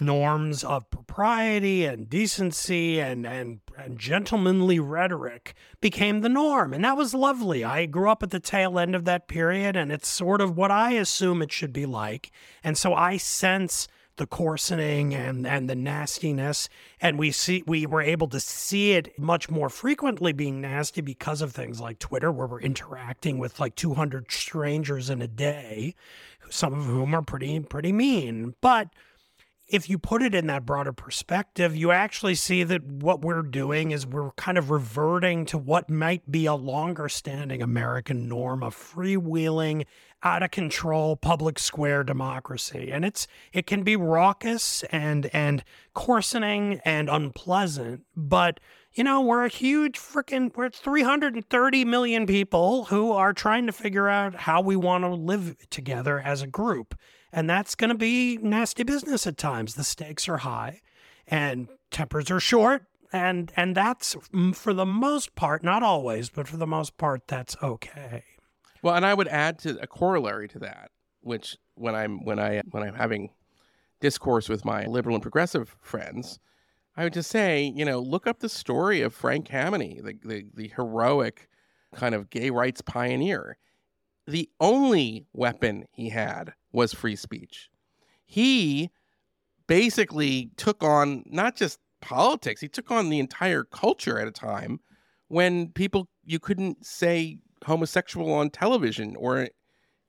[0.00, 6.72] norms of propriety and decency and, and, and gentlemanly rhetoric became the norm.
[6.72, 7.64] And that was lovely.
[7.64, 10.70] I grew up at the tail end of that period, and it's sort of what
[10.70, 12.30] I assume it should be like.
[12.64, 13.88] And so I sense
[14.20, 16.68] the coarsening and, and the nastiness.
[17.00, 21.40] And we see we were able to see it much more frequently being nasty because
[21.40, 25.94] of things like Twitter, where we're interacting with like 200 strangers in a day,
[26.50, 28.54] some of whom are pretty pretty mean.
[28.60, 28.88] But
[29.70, 33.92] if you put it in that broader perspective, you actually see that what we're doing
[33.92, 38.76] is we're kind of reverting to what might be a longer standing American norm of
[38.76, 39.84] freewheeling,
[40.22, 42.90] out of control public square democracy.
[42.92, 45.64] And it's it can be raucous and and
[45.94, 48.60] coarsening and unpleasant, but
[48.92, 54.08] you know, we're a huge freaking we're 330 million people who are trying to figure
[54.08, 56.94] out how we want to live together as a group.
[57.32, 59.74] And that's going to be nasty business at times.
[59.74, 60.80] The stakes are high
[61.26, 62.84] and tempers are short.
[63.12, 67.26] And, and that's mm, for the most part, not always, but for the most part,
[67.26, 68.24] that's okay.
[68.82, 72.62] Well, and I would add to a corollary to that, which when I'm when I
[72.70, 73.30] when I'm having
[74.00, 76.38] discourse with my liberal and progressive friends,
[76.96, 80.46] I would just say, you know, look up the story of Frank Kameny, the the,
[80.54, 81.48] the heroic
[81.94, 83.58] kind of gay rights pioneer.
[84.26, 87.70] The only weapon he had was free speech.
[88.24, 88.90] he
[89.66, 94.80] basically took on not just politics, he took on the entire culture at a time
[95.28, 99.48] when people you couldn't say homosexual on television or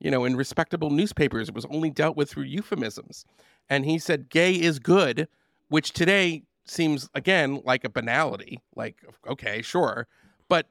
[0.00, 1.48] you know in respectable newspapers.
[1.48, 3.24] It was only dealt with through euphemisms.
[3.68, 5.28] And he said gay is good
[5.68, 8.96] which today seems again like a banality like
[9.26, 10.06] okay sure
[10.48, 10.66] but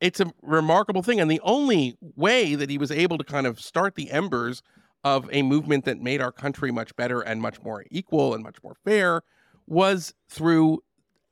[0.00, 1.20] it's a remarkable thing.
[1.20, 4.62] And the only way that he was able to kind of start the embers
[5.04, 8.56] of a movement that made our country much better and much more equal and much
[8.62, 9.22] more fair
[9.66, 10.82] was through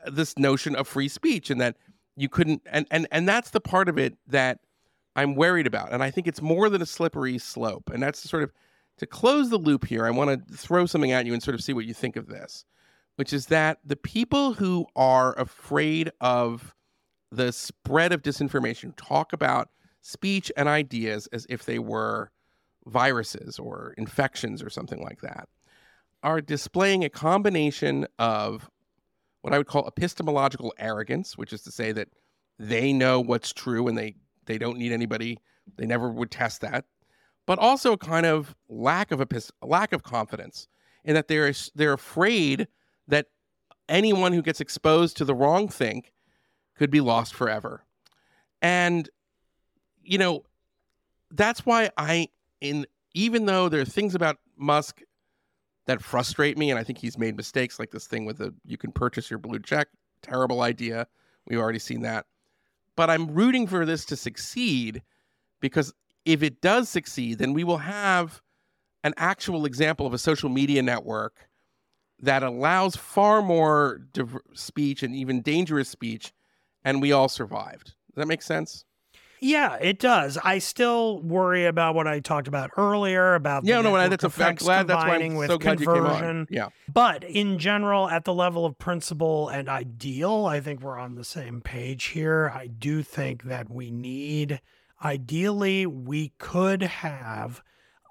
[0.06, 1.76] this notion of free speech and that
[2.16, 4.60] you couldn't and and and that's the part of it that
[5.16, 5.92] I'm worried about.
[5.92, 7.90] And I think it's more than a slippery slope.
[7.92, 8.52] And that's sort of
[8.98, 11.62] to close the loop here I want to throw something at you and sort of
[11.62, 12.64] see what you think of this
[13.18, 16.72] which is that the people who are afraid of
[17.32, 22.30] the spread of disinformation talk about speech and ideas as if they were
[22.88, 25.48] viruses or infections or something like that
[26.22, 28.68] are displaying a combination of
[29.42, 32.08] what I would call epistemological arrogance, which is to say that
[32.58, 34.16] they know what's true and they
[34.46, 35.38] they don't need anybody.
[35.76, 36.86] They never would test that,
[37.46, 40.66] but also a kind of lack of epist- lack of confidence
[41.04, 42.66] in that they're they're afraid
[43.06, 43.26] that
[43.88, 46.04] anyone who gets exposed to the wrong thing
[46.76, 47.84] could be lost forever,
[48.60, 49.08] and
[50.02, 50.42] you know
[51.30, 52.28] that's why I
[52.60, 55.02] in even though there are things about Musk
[55.86, 58.76] that frustrate me and I think he's made mistakes like this thing with the you
[58.76, 59.88] can purchase your blue check
[60.22, 61.06] terrible idea.
[61.46, 62.26] We've already seen that.
[62.96, 65.02] But I'm rooting for this to succeed
[65.60, 65.94] because
[66.24, 68.42] if it does succeed then we will have
[69.04, 71.48] an actual example of a social media network
[72.20, 74.00] that allows far more
[74.52, 76.32] speech and even dangerous speech
[76.84, 77.86] and we all survived.
[77.86, 78.84] Does that make sense
[79.40, 80.38] Yeah, it does.
[80.42, 84.30] I still worry about what I talked about earlier about the yeah no that's a
[84.30, 88.08] fact glad that's why I'm with so glad you came on yeah But in general,
[88.08, 92.52] at the level of principle and ideal, I think we're on the same page here.
[92.54, 94.60] I do think that we need,
[95.04, 97.62] ideally, we could have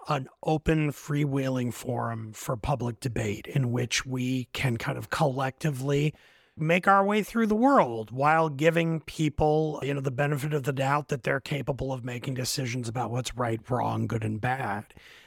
[0.07, 6.13] an open, freewheeling forum for public debate in which we can kind of collectively
[6.57, 10.73] make our way through the world while giving people, you know, the benefit of the
[10.73, 14.85] doubt that they're capable of making decisions about what's right, wrong, good and bad,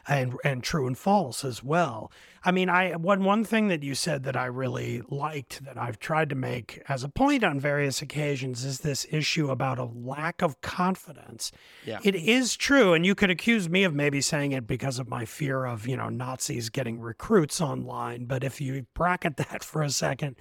[0.09, 2.11] and and true and false as well.
[2.43, 5.99] I mean, I one one thing that you said that I really liked that I've
[5.99, 10.43] tried to make as a point on various occasions is this issue about a lack
[10.43, 11.53] of confidence.
[11.85, 12.01] Yeah.
[12.03, 15.25] It is true, and you could accuse me of maybe saying it because of my
[15.25, 19.91] fear of, you know, Nazis getting recruits online, but if you bracket that for a
[19.91, 20.37] second,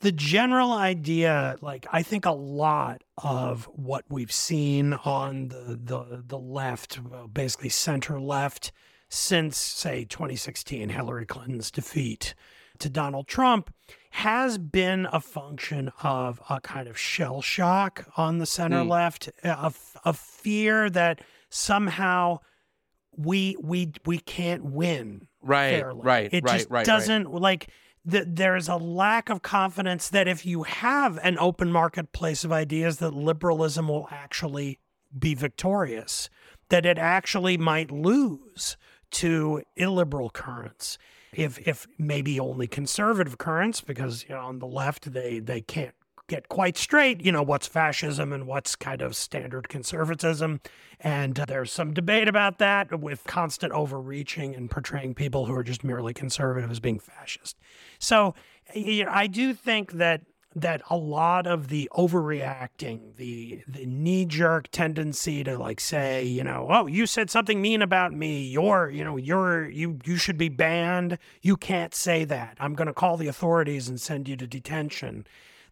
[0.00, 6.22] the general idea like i think a lot of what we've seen on the the,
[6.26, 6.98] the left
[7.32, 8.72] basically center left
[9.08, 12.34] since say 2016 hillary clinton's defeat
[12.78, 13.72] to donald trump
[14.10, 18.88] has been a function of a kind of shell shock on the center Mm.
[18.88, 19.72] left a,
[20.04, 21.20] a fear that
[21.50, 22.38] somehow
[23.16, 26.00] we we we can't win right fairly.
[26.02, 26.86] right It right just right right.
[26.86, 27.68] doesn't like
[28.10, 32.98] th- there's a lack of confidence that if you have an open marketplace of ideas,
[32.98, 34.78] that liberalism will actually
[35.16, 36.28] be victorious,
[36.68, 38.76] that it actually might lose
[39.10, 40.98] to illiberal currents.
[41.32, 45.94] If if maybe only conservative currents, because you know on the left they they can't
[46.28, 50.60] get quite straight, you know, what's fascism and what's kind of standard conservatism.
[51.00, 55.82] And there's some debate about that with constant overreaching and portraying people who are just
[55.82, 57.56] merely conservative as being fascist.
[57.98, 58.34] So
[58.74, 60.22] you know, I do think that
[60.54, 66.42] that a lot of the overreacting, the the knee jerk tendency to like say, you
[66.42, 68.42] know, oh, you said something mean about me.
[68.42, 71.18] You're, you know, you're you you should be banned.
[71.42, 72.56] You can't say that.
[72.60, 75.26] I'm going to call the authorities and send you to detention.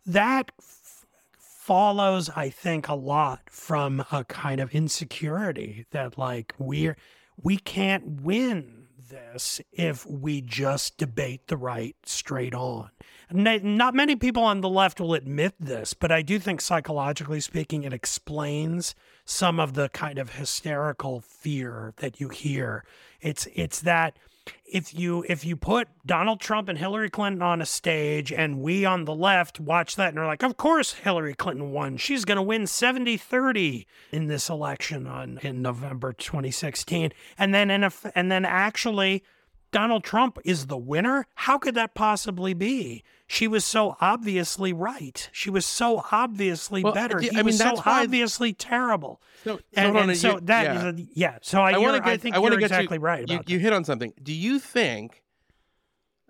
[0.07, 1.05] That f-
[1.39, 6.97] follows, I think, a lot from a kind of insecurity that like we're
[7.43, 12.91] we can't win this if we just debate the right straight on.
[13.31, 17.83] Not many people on the left will admit this, but I do think psychologically speaking,
[17.83, 22.85] it explains some of the kind of hysterical fear that you hear.
[23.21, 24.17] It's it's that
[24.65, 28.85] if you if you put Donald Trump and Hillary Clinton on a stage and we
[28.85, 31.97] on the left watch that and are like, of course Hillary Clinton won.
[31.97, 37.13] She's going to win 70-30 in this election on in November 2016.
[37.39, 39.23] And then in a, and then actually
[39.73, 41.27] Donald Trump is the winner?
[41.35, 43.03] How could that possibly be?
[43.27, 45.29] She was so obviously right.
[45.33, 47.19] She was so obviously Well, better.
[47.19, 49.21] I He mean, was so obviously terrible.
[49.45, 50.77] So, And, hold on, and so you- that yeah.
[50.79, 51.39] is a- yeah.
[51.43, 52.21] So I, I want want to I get.
[52.23, 54.13] think I you're get exactly you, right You, you hit on something.
[54.23, 55.23] Do you think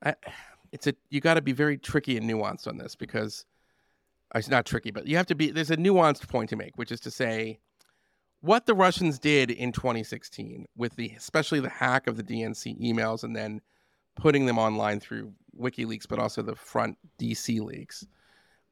[0.03, 0.15] I,
[0.73, 3.45] it's a you got to be very tricky and nuanced on this because
[4.35, 5.51] uh, it's not tricky, but you have to be.
[5.51, 7.61] There's a nuanced point to make, which is to say,
[8.41, 13.25] what the Russians did in 2016 with the, especially the hack of the DNC emails,
[13.25, 13.61] and then
[14.15, 18.07] putting them online through WikiLeaks, but also the front DC leaks,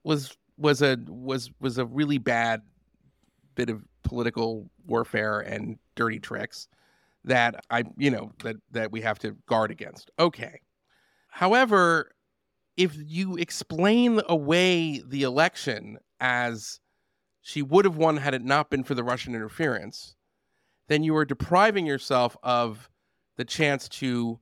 [0.02, 2.62] was was a was was a really bad
[3.54, 6.68] bit of political warfare and dirty tricks
[7.24, 10.10] that I you know that that we have to guard against.
[10.18, 10.60] Okay.
[11.28, 12.12] However,
[12.76, 16.80] if you explain away the election as
[17.46, 20.16] she would have won had it not been for the Russian interference,
[20.88, 22.88] then you are depriving yourself of
[23.36, 24.40] the chance to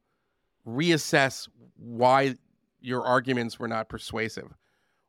[0.67, 2.37] reassess why
[2.81, 4.55] your arguments were not persuasive,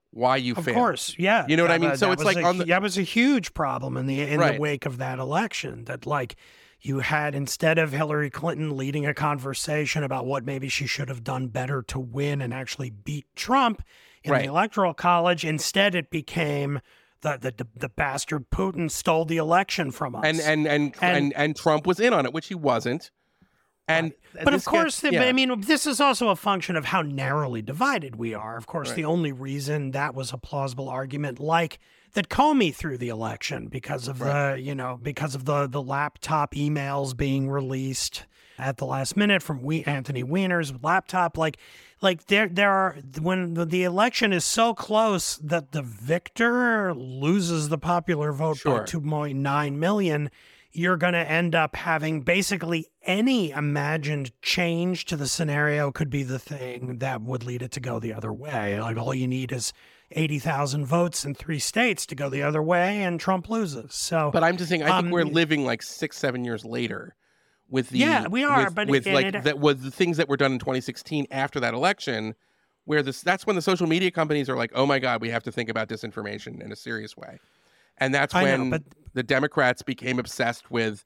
[0.09, 0.69] why you Of failed.
[0.77, 1.45] Of course, yeah.
[1.47, 1.91] You know what I mean?
[1.91, 4.21] that- So that it's like a, on the- that was a huge problem in the
[4.21, 4.55] in Right.
[4.55, 5.85] the wake of that election.
[5.85, 6.35] That like
[6.81, 11.23] you had instead of Hillary Clinton leading a conversation about what maybe she should have
[11.23, 13.83] done better to win and actually beat Trump
[14.23, 14.41] in Right.
[14.43, 16.79] the electoral college, instead it became
[17.23, 20.23] the the the, bastard Putin stole the election from us.
[20.25, 23.09] and and and, and And- and Trump was in on it, which he wasn't.
[23.87, 24.13] And
[24.43, 25.23] But of course, gets- yeah.
[25.23, 28.55] I mean, this is also a function of how narrowly divided we are.
[28.55, 28.95] Of course, Right.
[28.95, 31.79] the only reason that was a plausible argument, like
[32.13, 36.53] that Comey threw the election because of the, you know, because of the the laptop
[36.53, 38.25] emails being released
[38.57, 41.57] at the last minute from we Anthony Weiner's laptop, like,
[42.03, 47.69] like there there are when the, the election is so close that the victor loses
[47.69, 48.79] the popular vote Sure.
[48.79, 50.29] by two point nine million
[50.75, 56.23] you're going to end up having basically any imagined change to the scenario could be
[56.23, 58.81] the thing that would lead it to go the other way.
[58.81, 59.71] Like all you need is
[60.09, 63.93] 80,000 votes in three states to go the other way and Trump loses.
[63.93, 67.15] So But I'm just saying, I think Um, we're living like six, seven years later
[67.73, 70.15] with the Yeah, we are, with, but with like it- uh that was the things
[70.17, 72.35] that were done in 2016 after that election,
[72.85, 75.43] where this that's when the social media companies are like, oh my god, we have
[75.43, 77.39] to think about disinformation in a serious way,
[77.97, 78.83] and that's I know, when but-
[79.13, 81.03] the Democrats became obsessed with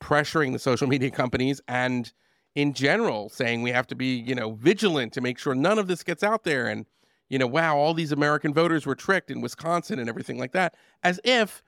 [0.00, 2.12] pressuring the social media companies and
[2.54, 5.88] in general saying we have to be you know vigilant to make sure none of
[5.88, 6.86] this gets out there and
[7.28, 10.74] you know wow all these american voters were tricked in wisconsin and everything like that
[11.02, 11.62] as if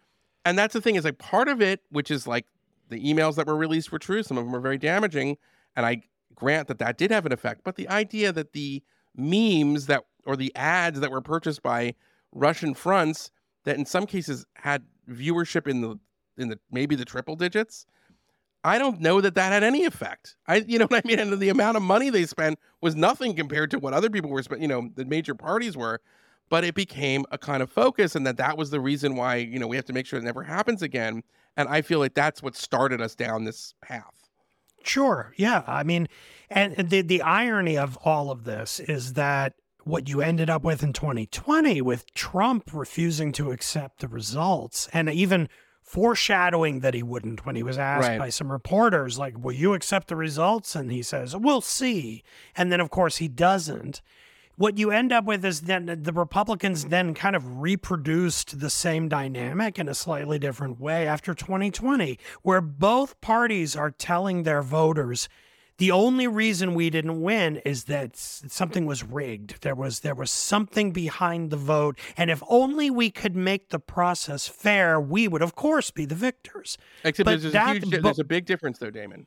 [0.46, 2.46] and that's the thing is like part of it which is like
[2.92, 5.36] the emails that were released were true some of them were very damaging
[5.76, 6.02] and i
[6.34, 8.82] grant that that did have an effect but the idea that the
[9.16, 11.94] memes that or the ads that were purchased by
[12.32, 13.30] russian fronts
[13.64, 15.98] that in some cases had viewership in the
[16.38, 17.86] in the maybe the triple digits
[18.64, 20.36] I don't know that that had any effect.
[20.46, 21.18] I, you know what I mean?
[21.18, 24.42] And the amount of money they spent was nothing compared to what other people were
[24.42, 24.62] spending.
[24.62, 26.00] You know, the major parties were,
[26.52, 29.58] but it became a kind of focus, and that that was the reason why you
[29.58, 31.22] know we have to make sure it never happens again.
[31.56, 34.28] And I feel like that's what started us down this path.
[34.84, 35.32] Sure.
[35.38, 35.62] Yeah.
[35.66, 36.08] I mean,
[36.50, 39.54] and the the irony of all of this is that
[39.84, 45.08] what you ended up with in 2020 with Trump refusing to accept the results and
[45.08, 45.48] even
[45.82, 48.18] foreshadowing that he wouldn't when he was asked Right.
[48.18, 52.22] by some reporters like will you accept the results and he says we'll see
[52.56, 54.00] and then of course he doesn't
[54.62, 59.08] what you end up with is that the Republicans then kind of reproduced the same
[59.08, 65.28] dynamic in a slightly different way after 2020, where both parties are telling their voters
[65.78, 69.62] the only reason we didn't win is that something was rigged.
[69.62, 73.80] There was there was something behind the vote, and if only we could make the
[73.80, 76.78] process fair, we would of course be the victors.
[77.02, 79.26] Except But there's, that- a huge, but- there's a big difference though, Damon,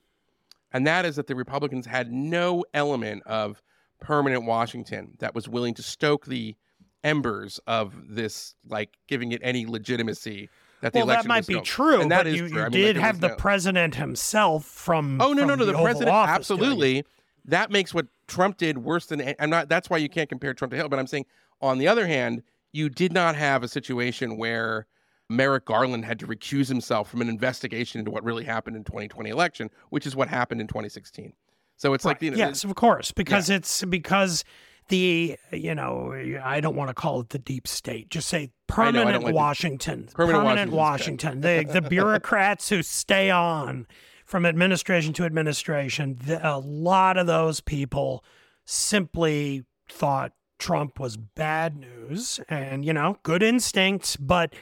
[0.72, 3.62] and that is that the Republicans had no element of
[4.06, 6.56] permanent Washington that was willing to stoke the
[7.04, 10.50] embers of this, like giving it any legitimacy.
[10.82, 12.52] That the well, that election might be no- true, and that but is you, you
[12.52, 15.20] I mean, like, did there have the no- president himself from.
[15.20, 15.66] Oh no, from no, no!
[15.66, 17.04] The, Oval president absolutely.
[17.46, 19.36] That makes what Trump did worse than.
[19.40, 19.70] I'm not.
[19.70, 20.90] That's why you can't compare Trump to Hillary.
[20.90, 21.26] But I'm saying,
[21.62, 24.86] on the other hand, you did not have a situation where
[25.30, 29.30] Merrick Garland had to recuse himself from an investigation into what really happened in 2020
[29.30, 31.34] election, which is what happened in 2016.
[31.78, 34.44] So it's like you know, yes, of course, because it's because
[34.88, 38.10] the you know I don't want to call it the deep state.
[38.10, 40.10] Just say I know, I permanent don't like the- Washington.
[40.14, 41.42] Permanent Washington.
[41.42, 43.88] The the bureaucrats who stay on
[44.26, 46.18] from administration to administration.
[46.26, 48.24] The, a lot of those people
[48.66, 54.54] simply thought Trump was bad news, and you know, good instincts, but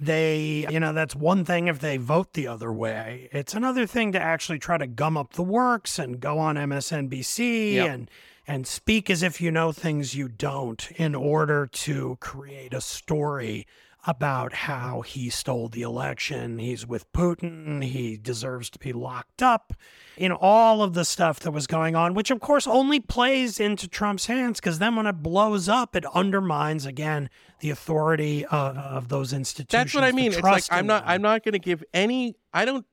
[0.00, 3.28] they, you know, that's one thing if they vote the other way.
[3.32, 7.74] It's another thing to actually try to gum up the works and go on MSNBC
[7.74, 7.88] Yep.
[7.90, 8.10] and
[8.46, 13.66] and speak as if you know things you don't in order to create a story
[14.06, 16.58] about how he stole the election.
[16.58, 17.84] He's with Putin.
[17.84, 19.74] He deserves to be locked up.
[20.16, 23.88] In all of the stuff that was going on, which of course only plays into
[23.88, 29.08] Trump's hands because then when it blows up, it undermines again the authority uh, of
[29.08, 29.70] those institutions.
[29.70, 30.32] That's what I mean.
[30.32, 31.10] It's like I'm not them.
[31.10, 32.84] I'm not going to give any I don't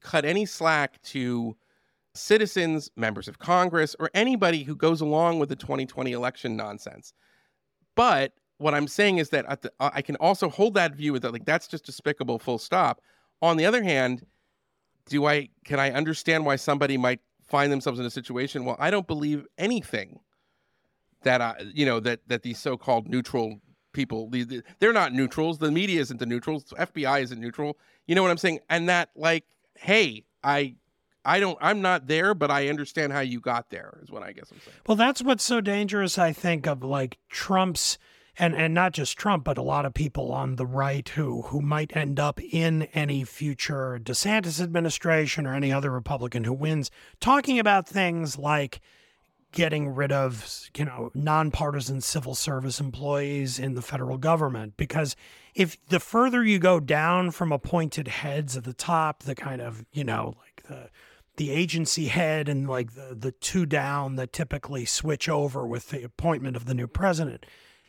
[0.00, 1.56] cut any slack to
[2.14, 7.12] citizens, members of Congress or anybody who goes along with the 2020 election nonsense.
[7.94, 11.32] But what I'm saying is that at the, I can also hold that view that
[11.32, 13.00] like that's just despicable full stop.
[13.42, 14.24] On the other hand,
[15.08, 18.64] do I can I understand why somebody might find themselves in a situation?
[18.64, 20.20] Well I don't believe anything
[21.22, 23.60] that I you know that that these so-called neutral
[23.92, 25.58] people the, the- they're not neutrals.
[25.58, 26.64] The media isn't the neutrals.
[26.78, 27.78] FBI isn't neutral.
[28.06, 28.60] You know what I'm saying?
[28.70, 30.76] And that like hey I
[31.24, 34.32] I don't I'm not there but I understand how you got there is what I
[34.32, 34.76] guess I'm saying.
[34.86, 37.98] Well, that's what's so dangerous, I think, of like Trump's
[38.38, 41.60] and and not just Trump, but a lot of people on the right who who
[41.60, 46.90] might end up in any future DeSantis administration or any other Republican who wins,
[47.20, 48.80] talking about things like
[49.52, 54.76] getting rid of you know nonpartisan civil service employees in the federal government.
[54.76, 55.16] Because
[55.54, 59.84] if the further you go down from appointed heads at the top the kind of
[59.92, 60.90] you know like the
[61.36, 66.02] the agency head and like the the two down that typically switch over with the
[66.02, 67.46] appointment of the new president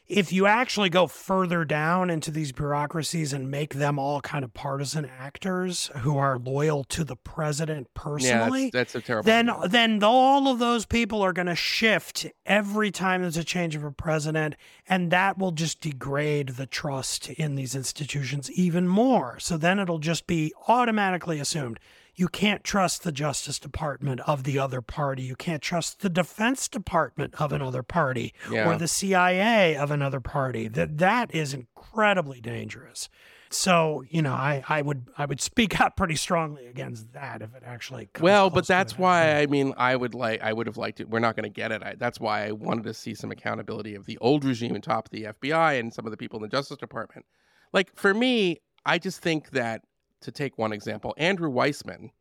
[0.07, 4.53] if you actually go further down into these bureaucracies and make them all kind of
[4.53, 9.49] partisan actors who are loyal to the president yeah personally that's, that's a terrible then
[9.49, 9.69] idea.
[9.69, 13.83] then all of those people are going to shift every time there's a change of
[13.83, 14.55] a president
[14.87, 19.99] and that will just degrade the trust in these institutions even more so then it'll
[19.99, 21.79] just be automatically assumed
[22.17, 25.21] you can't trust the justice department of the other party.
[25.21, 28.67] You can't trust the defense department of another party Yeah.
[28.67, 30.67] or the CIA of another party.
[30.67, 33.07] That that is incredibly dangerous.
[33.49, 37.53] So you know I, I would I would speak out pretty strongly against that if
[37.55, 39.37] it actually comes well but that's why.
[39.39, 41.09] I mean I would like I would have liked it.
[41.09, 41.81] We're not going to get it.
[41.83, 45.05] I, that's why I wanted to see some accountability of the old regime on top
[45.05, 47.25] of the FBI and some of the people in the Justice Department.
[47.71, 49.83] Like for me I just think that
[50.21, 52.11] to take one example Andrew Weissmann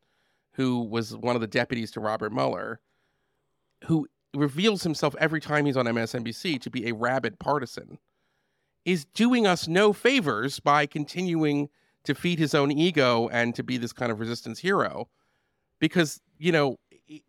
[0.52, 2.80] who was one of the deputies to Robert Mueller
[3.84, 7.98] who reveals himself every time he's on MSNBC to be a rabid partisan
[8.84, 11.68] is doing us no favors by continuing
[12.04, 15.08] to feed his own ego and to be this kind of resistance hero
[15.78, 16.78] because you know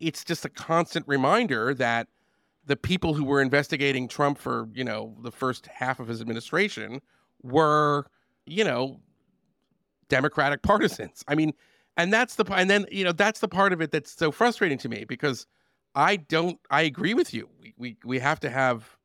[0.00, 2.08] it's just a constant reminder that
[2.64, 7.00] the people who were investigating Trump for you know the first half of his administration
[7.42, 8.06] were
[8.46, 9.00] you know
[10.08, 11.52] democratic partisans i mean
[11.96, 14.78] and that's the and then you know that's the part of it that's so frustrating
[14.78, 15.46] to me because
[15.94, 18.96] i don't i agree with you we we, we have to have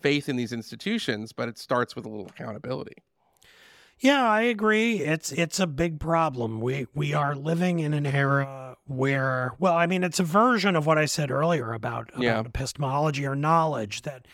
[0.00, 2.96] faith in these institutions but it starts with a little accountability
[3.98, 5.00] Yeah, I agree.
[5.00, 6.60] It's it's a big problem.
[6.62, 10.86] We we are living in an era where well, I mean, it's a version of
[10.86, 12.40] what I said earlier about, about Yeah.
[12.40, 14.26] epistemology or knowledge that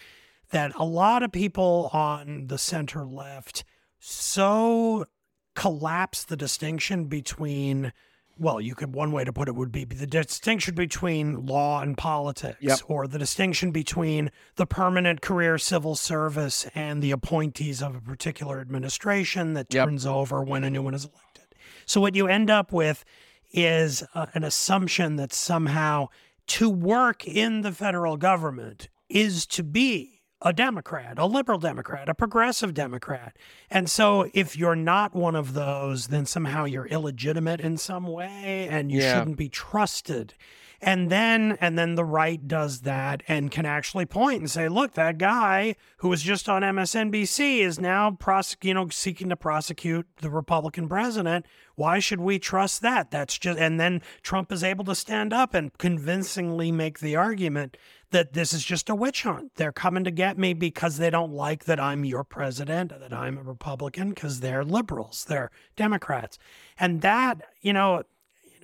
[0.51, 3.65] that a lot of people on the center left
[3.99, 5.07] so
[5.57, 7.93] collapse the distinction between
[8.39, 11.97] well, you could one way to put it would be the distinction between law and
[11.97, 12.81] politics, Yep.
[12.87, 18.61] or the distinction between the permanent career civil service and the appointees of a particular
[18.61, 19.87] administration that Yep.
[19.87, 21.55] turns over when a new one is elected.
[21.87, 23.07] So what you end up with
[23.53, 26.09] is uh, an assumption that somehow
[26.49, 32.15] to work in the federal government is to be a Democrat, a liberal Democrat, a
[32.15, 33.37] progressive Democrat.
[33.71, 38.69] And so if you're not one of those, then somehow you're illegitimate in some way
[38.71, 39.19] and you Yeah.
[39.19, 40.35] shouldn't be trusted.
[40.81, 44.93] And then and then the right does that and can actually point and say, look,
[44.95, 50.07] that guy who was just on MSNBC is now prosec- you know, seeking to prosecute
[50.21, 51.47] the Republican president.
[51.75, 53.11] Why should we trust that?
[53.11, 57.77] That's just and then Trump is able to stand up and convincingly make the argument
[58.11, 59.53] that this is just a witch hunt.
[59.57, 63.37] They're coming to get me because they don't like that I'm your president, that I'm
[63.39, 66.39] a Republican, because they're liberals, they're Democrats,
[66.79, 68.03] and that you know, you know,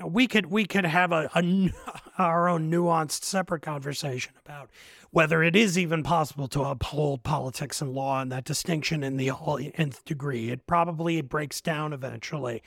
[0.07, 1.71] we could we could have a, a
[2.19, 4.71] our own nuanced separate conversation about
[5.11, 9.31] whether it is even possible to uphold politics and law and that distinction in the
[9.75, 10.51] nth degree.
[10.51, 12.63] It probably breaks down eventually.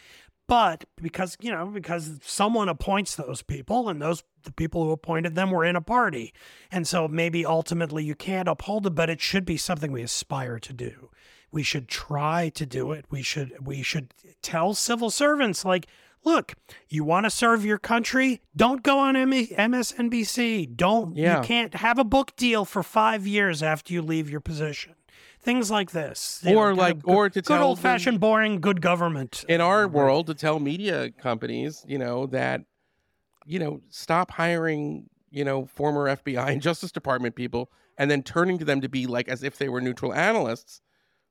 [0.47, 5.33] But because you know, because someone appoints those people, and those the people who appointed
[5.33, 6.33] them were in a party,
[6.71, 10.59] and so maybe ultimately you can't uphold it, but it should be something we aspire
[10.59, 11.09] to do.
[11.51, 13.05] We should try to do it.
[13.09, 14.13] We should we should
[14.43, 15.87] tell civil servants like,
[16.25, 16.55] look,
[16.89, 20.75] you want to serve your country, don't go on M- MSNBC.
[20.75, 21.37] Don't Yeah.
[21.41, 24.95] you can't have a book deal for five years after you leave your position.
[25.39, 28.81] Things like this, you Or kind like- good, or to good old fashioned, boring, good
[28.81, 29.45] government.
[29.47, 32.61] in our world to tell media companies, you know, that,
[33.45, 38.57] you know, stop hiring, you know, former FBI and Justice Department people and then turning
[38.57, 40.81] to them to be like as if they were neutral analysts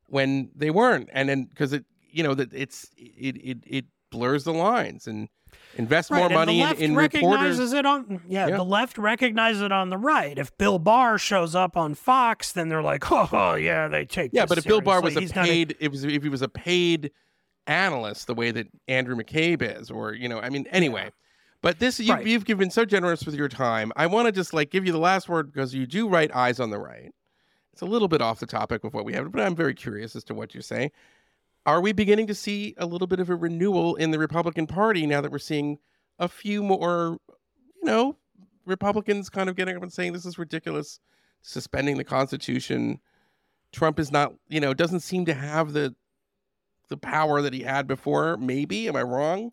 [0.07, 1.09] when they weren't.
[1.13, 3.85] And then because it, you know, that it's, it, it, it
[4.15, 5.29] blurs the lines and
[5.77, 7.73] invest Right, more and money the in, left in recognizes reporters.
[7.73, 8.57] it on yeah, Yeah.
[8.57, 10.39] the left recognizes it on the right.
[10.39, 14.31] If Bill Barr shows up on Fox, then they're like, oh, oh, yeah, they take.
[14.33, 15.41] Yeah, but if Bill Barr was seriously.
[15.41, 17.11] a He's not paid, it was if he was a paid
[17.67, 21.11] analyst, the way that Andrew McCabe is, or you know, I mean, anyway.
[21.63, 22.27] But this, you, Right.
[22.27, 23.91] you've been so generous with your time.
[23.97, 26.61] I want to just like give you the last word because you do write "Eyes
[26.61, 27.11] on the Right."
[27.73, 30.15] It's a little bit off the topic of what we have, but I'm very curious
[30.15, 30.93] as to what you say.
[31.67, 35.07] Are we beginning to see a little bit of a renewal in the Republican Party
[35.07, 35.79] now that we're seeing
[36.19, 38.17] a few more, you know,
[38.67, 41.01] Republicans kind of getting up and saying this is ridiculous,
[41.43, 43.01] suspending the Constitution.
[43.73, 45.95] Trump is not, you know, doesn't seem to have the
[46.89, 48.37] the power that he had before.
[48.37, 49.53] Maybe am I wrong?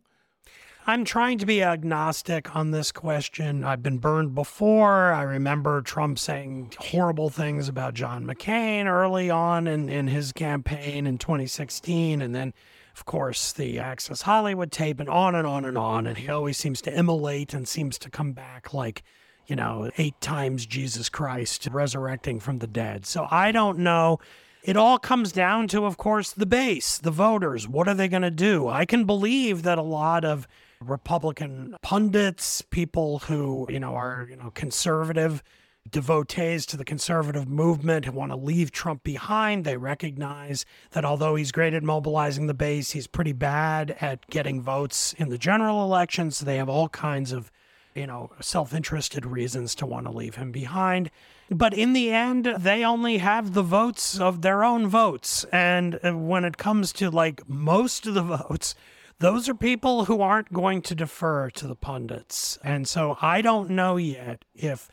[0.87, 3.63] I'm trying to be agnostic on this question.
[3.63, 5.13] I've been burned before.
[5.13, 11.05] I remember Trump saying horrible things about John McCain early on in, in his campaign
[11.05, 12.23] in 2016.
[12.23, 12.55] And then,
[12.95, 16.07] of course, the Access Hollywood tape and on and on and on.
[16.07, 19.03] And he always seems to immolate and seems to come back like,
[19.45, 23.05] you know, eight times Jesus Christ resurrecting from the dead.
[23.05, 24.19] So I don't know.
[24.63, 27.67] It all comes down to, of course, the base, the voters.
[27.67, 28.67] What are they going to do?
[28.67, 30.47] I can believe that a lot of
[30.81, 35.43] Republican pundits, people who, you know, are, you know, conservative
[35.89, 39.65] devotees to the conservative movement who want to leave Trump behind.
[39.65, 44.61] They recognize that although he's great at mobilizing the base, he's pretty bad at getting
[44.61, 46.37] votes in the general elections.
[46.37, 47.51] So they have all kinds of,
[47.95, 51.09] you know, self interested reasons to want to leave him behind.
[51.49, 55.45] But in the end, they only have the votes of their own votes.
[55.51, 58.75] And uh, when it comes to like most of the votes,
[59.21, 62.57] those are people who aren't going to defer to the pundits.
[62.63, 64.89] And so I don't know yet if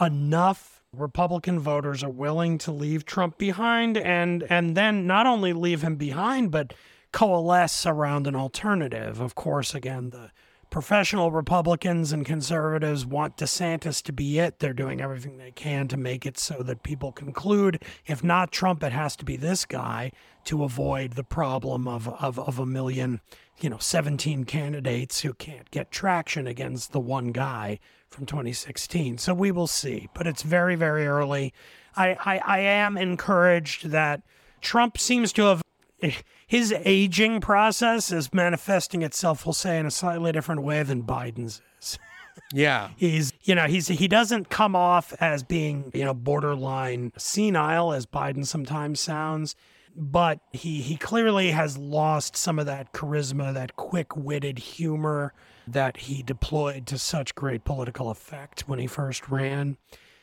[0.00, 5.82] enough Republican voters are willing to leave Trump behind and and then not only leave
[5.82, 6.74] him behind but
[7.12, 9.20] coalesce around an alternative.
[9.20, 10.32] Of course, again, the
[10.76, 14.58] professional Republicans and conservatives want DeSantis to be it.
[14.58, 18.82] They're doing everything they can to make it so that people conclude if not Trump,
[18.82, 20.12] it has to be this guy
[20.44, 23.22] to avoid the problem of, of, of a million,
[23.58, 27.78] you know, 17 candidates who can't get traction against the one guy
[28.10, 29.16] from 2016.
[29.16, 30.10] So we will see.
[30.12, 31.54] But it's very, very early.
[31.96, 34.20] I, I, I am encouraged that
[34.60, 35.62] Trump seems to have
[36.46, 41.60] his aging process is manifesting itself, we'll say, in a slightly different way than Biden's
[41.80, 41.98] is.
[42.52, 42.90] Yeah.
[42.96, 48.04] He's, you know, he's he doesn't come off as being, you know, borderline senile as
[48.04, 49.56] Biden sometimes sounds,
[49.96, 55.32] but he he clearly has lost some of that charisma, that quick-witted humor
[55.66, 59.78] that he deployed to such great political effect when he first ran.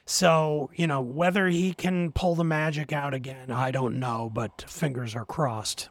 [0.05, 4.65] So, you know, whether he can pull the magic out again, I don't know, but
[4.67, 5.89] fingers are crossed.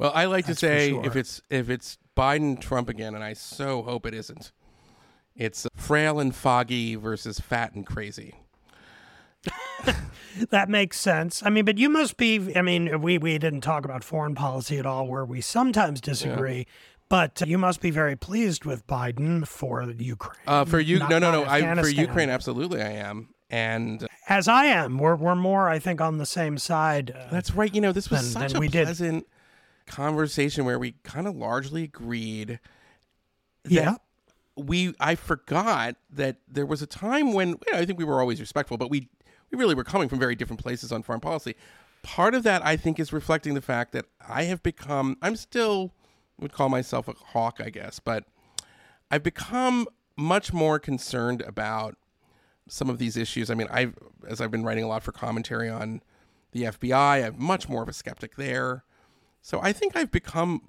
[0.00, 1.04] Well, I like That's to say sure.
[1.04, 4.50] if it's if it's Biden Trump again, and I so hope it isn't.
[5.36, 8.34] It's frail and foggy versus fat and crazy.
[10.50, 11.42] That makes sense.
[11.44, 12.56] I mean, but you must be.
[12.56, 16.68] I mean, we we didn't talk about foreign policy at all, where we sometimes disagree.
[17.08, 20.38] But you must be very pleased with Biden for Ukraine.
[20.46, 21.44] Uh, for you, no, no, no.
[21.44, 23.34] I, for Ukraine, absolutely, I am.
[23.50, 27.10] And as I am, we're we're more, I think, on the same side.
[27.10, 27.74] Uh, that's right.
[27.74, 28.86] You know, this was Then- such then a we did.
[29.90, 32.60] Conversation where we kind of largely agreed.
[33.64, 33.96] that yeah,
[34.56, 38.20] we I forgot that there was a time when you know, I think we were
[38.20, 39.08] always respectful, but we
[39.50, 41.56] we really were coming from very different places on foreign policy.
[42.02, 45.92] Part of that I think is reflecting the fact that I have become I'm still
[46.38, 48.24] would call myself a hawk, I guess, but
[49.10, 49.86] I've become
[50.16, 51.96] much more concerned about
[52.68, 53.50] some of these issues.
[53.50, 53.94] I mean, I've
[54.26, 56.02] as I've been writing a lot for commentary on
[56.52, 58.84] the FBI, I'm much more of a skeptic there.
[59.42, 60.62] So I think I've become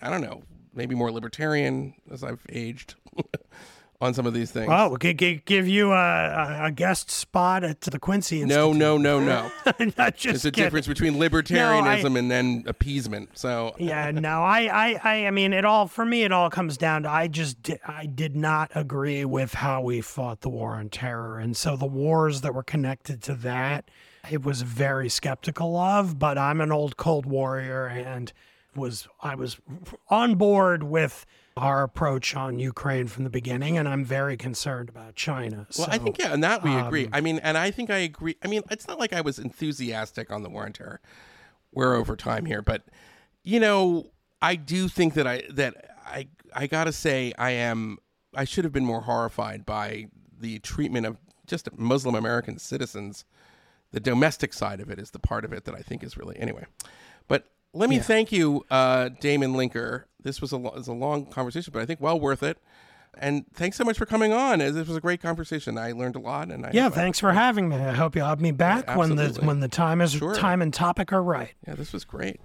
[0.00, 0.42] I don't know,
[0.74, 2.96] maybe more libertarian as I've aged
[4.00, 4.68] on some of these things.
[4.68, 8.78] Oh, we could give you a, a- guest spot at the Quincy no, Institute.
[8.80, 9.20] no, no,
[9.78, 9.92] no.
[9.96, 10.64] Not just There's a kidding.
[10.64, 13.38] difference between libertarianism and then appeasement.
[13.38, 16.76] So yeah no I, I i i mean it all for me it all comes
[16.76, 20.74] down to i just di- i did not agree with how we fought the war
[20.74, 23.88] on terror and so the wars that were connected to that
[24.30, 28.32] it was very skeptical of but i'm an old cold warrior and
[28.74, 29.58] was I was
[30.08, 31.26] on board with
[31.56, 35.66] our approach on Ukraine from the beginning, and I'm very concerned about China.
[35.78, 37.04] Well, I think yeah, and that we agree.
[37.06, 38.36] um, I mean, and I think I agree.
[38.42, 41.00] I mean, it's not like I was enthusiastic on the war on terror.
[41.72, 42.84] We're over time here, but
[43.42, 47.98] you know, I do think that I that I I gotta say I am
[48.34, 50.08] I should have been more horrified by
[50.38, 53.24] the treatment of just Muslim American citizens.
[53.92, 56.38] The domestic side of it is the part of it that I think is really
[56.38, 56.64] anyway.
[57.28, 60.04] But let me thank you, uh, Damon Linker.
[60.22, 62.58] This was a lo- was a long conversation, but I think well worth it.
[63.18, 64.60] And thanks so much for coming on.
[64.60, 65.76] This was a great conversation.
[65.76, 67.76] I learned a lot, and I yeah, thanks for having me.
[67.76, 70.34] I hope you'll have me back when the when the time is Sure.
[70.34, 71.52] time and topic are right.
[71.68, 72.40] Yeah, this was great.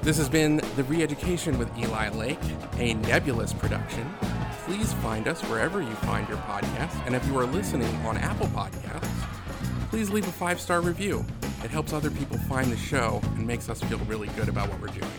[0.00, 2.38] This has been The Reeducation with Eli Lake,
[2.78, 4.08] a nebulous production.
[4.64, 7.04] Please find us wherever you find your podcasts.
[7.06, 9.10] And if you are listening on Apple Podcasts,
[9.88, 11.24] please leave a five star review.
[11.64, 14.80] It helps other people find the show and makes us feel really good about what
[14.80, 15.10] we're doing.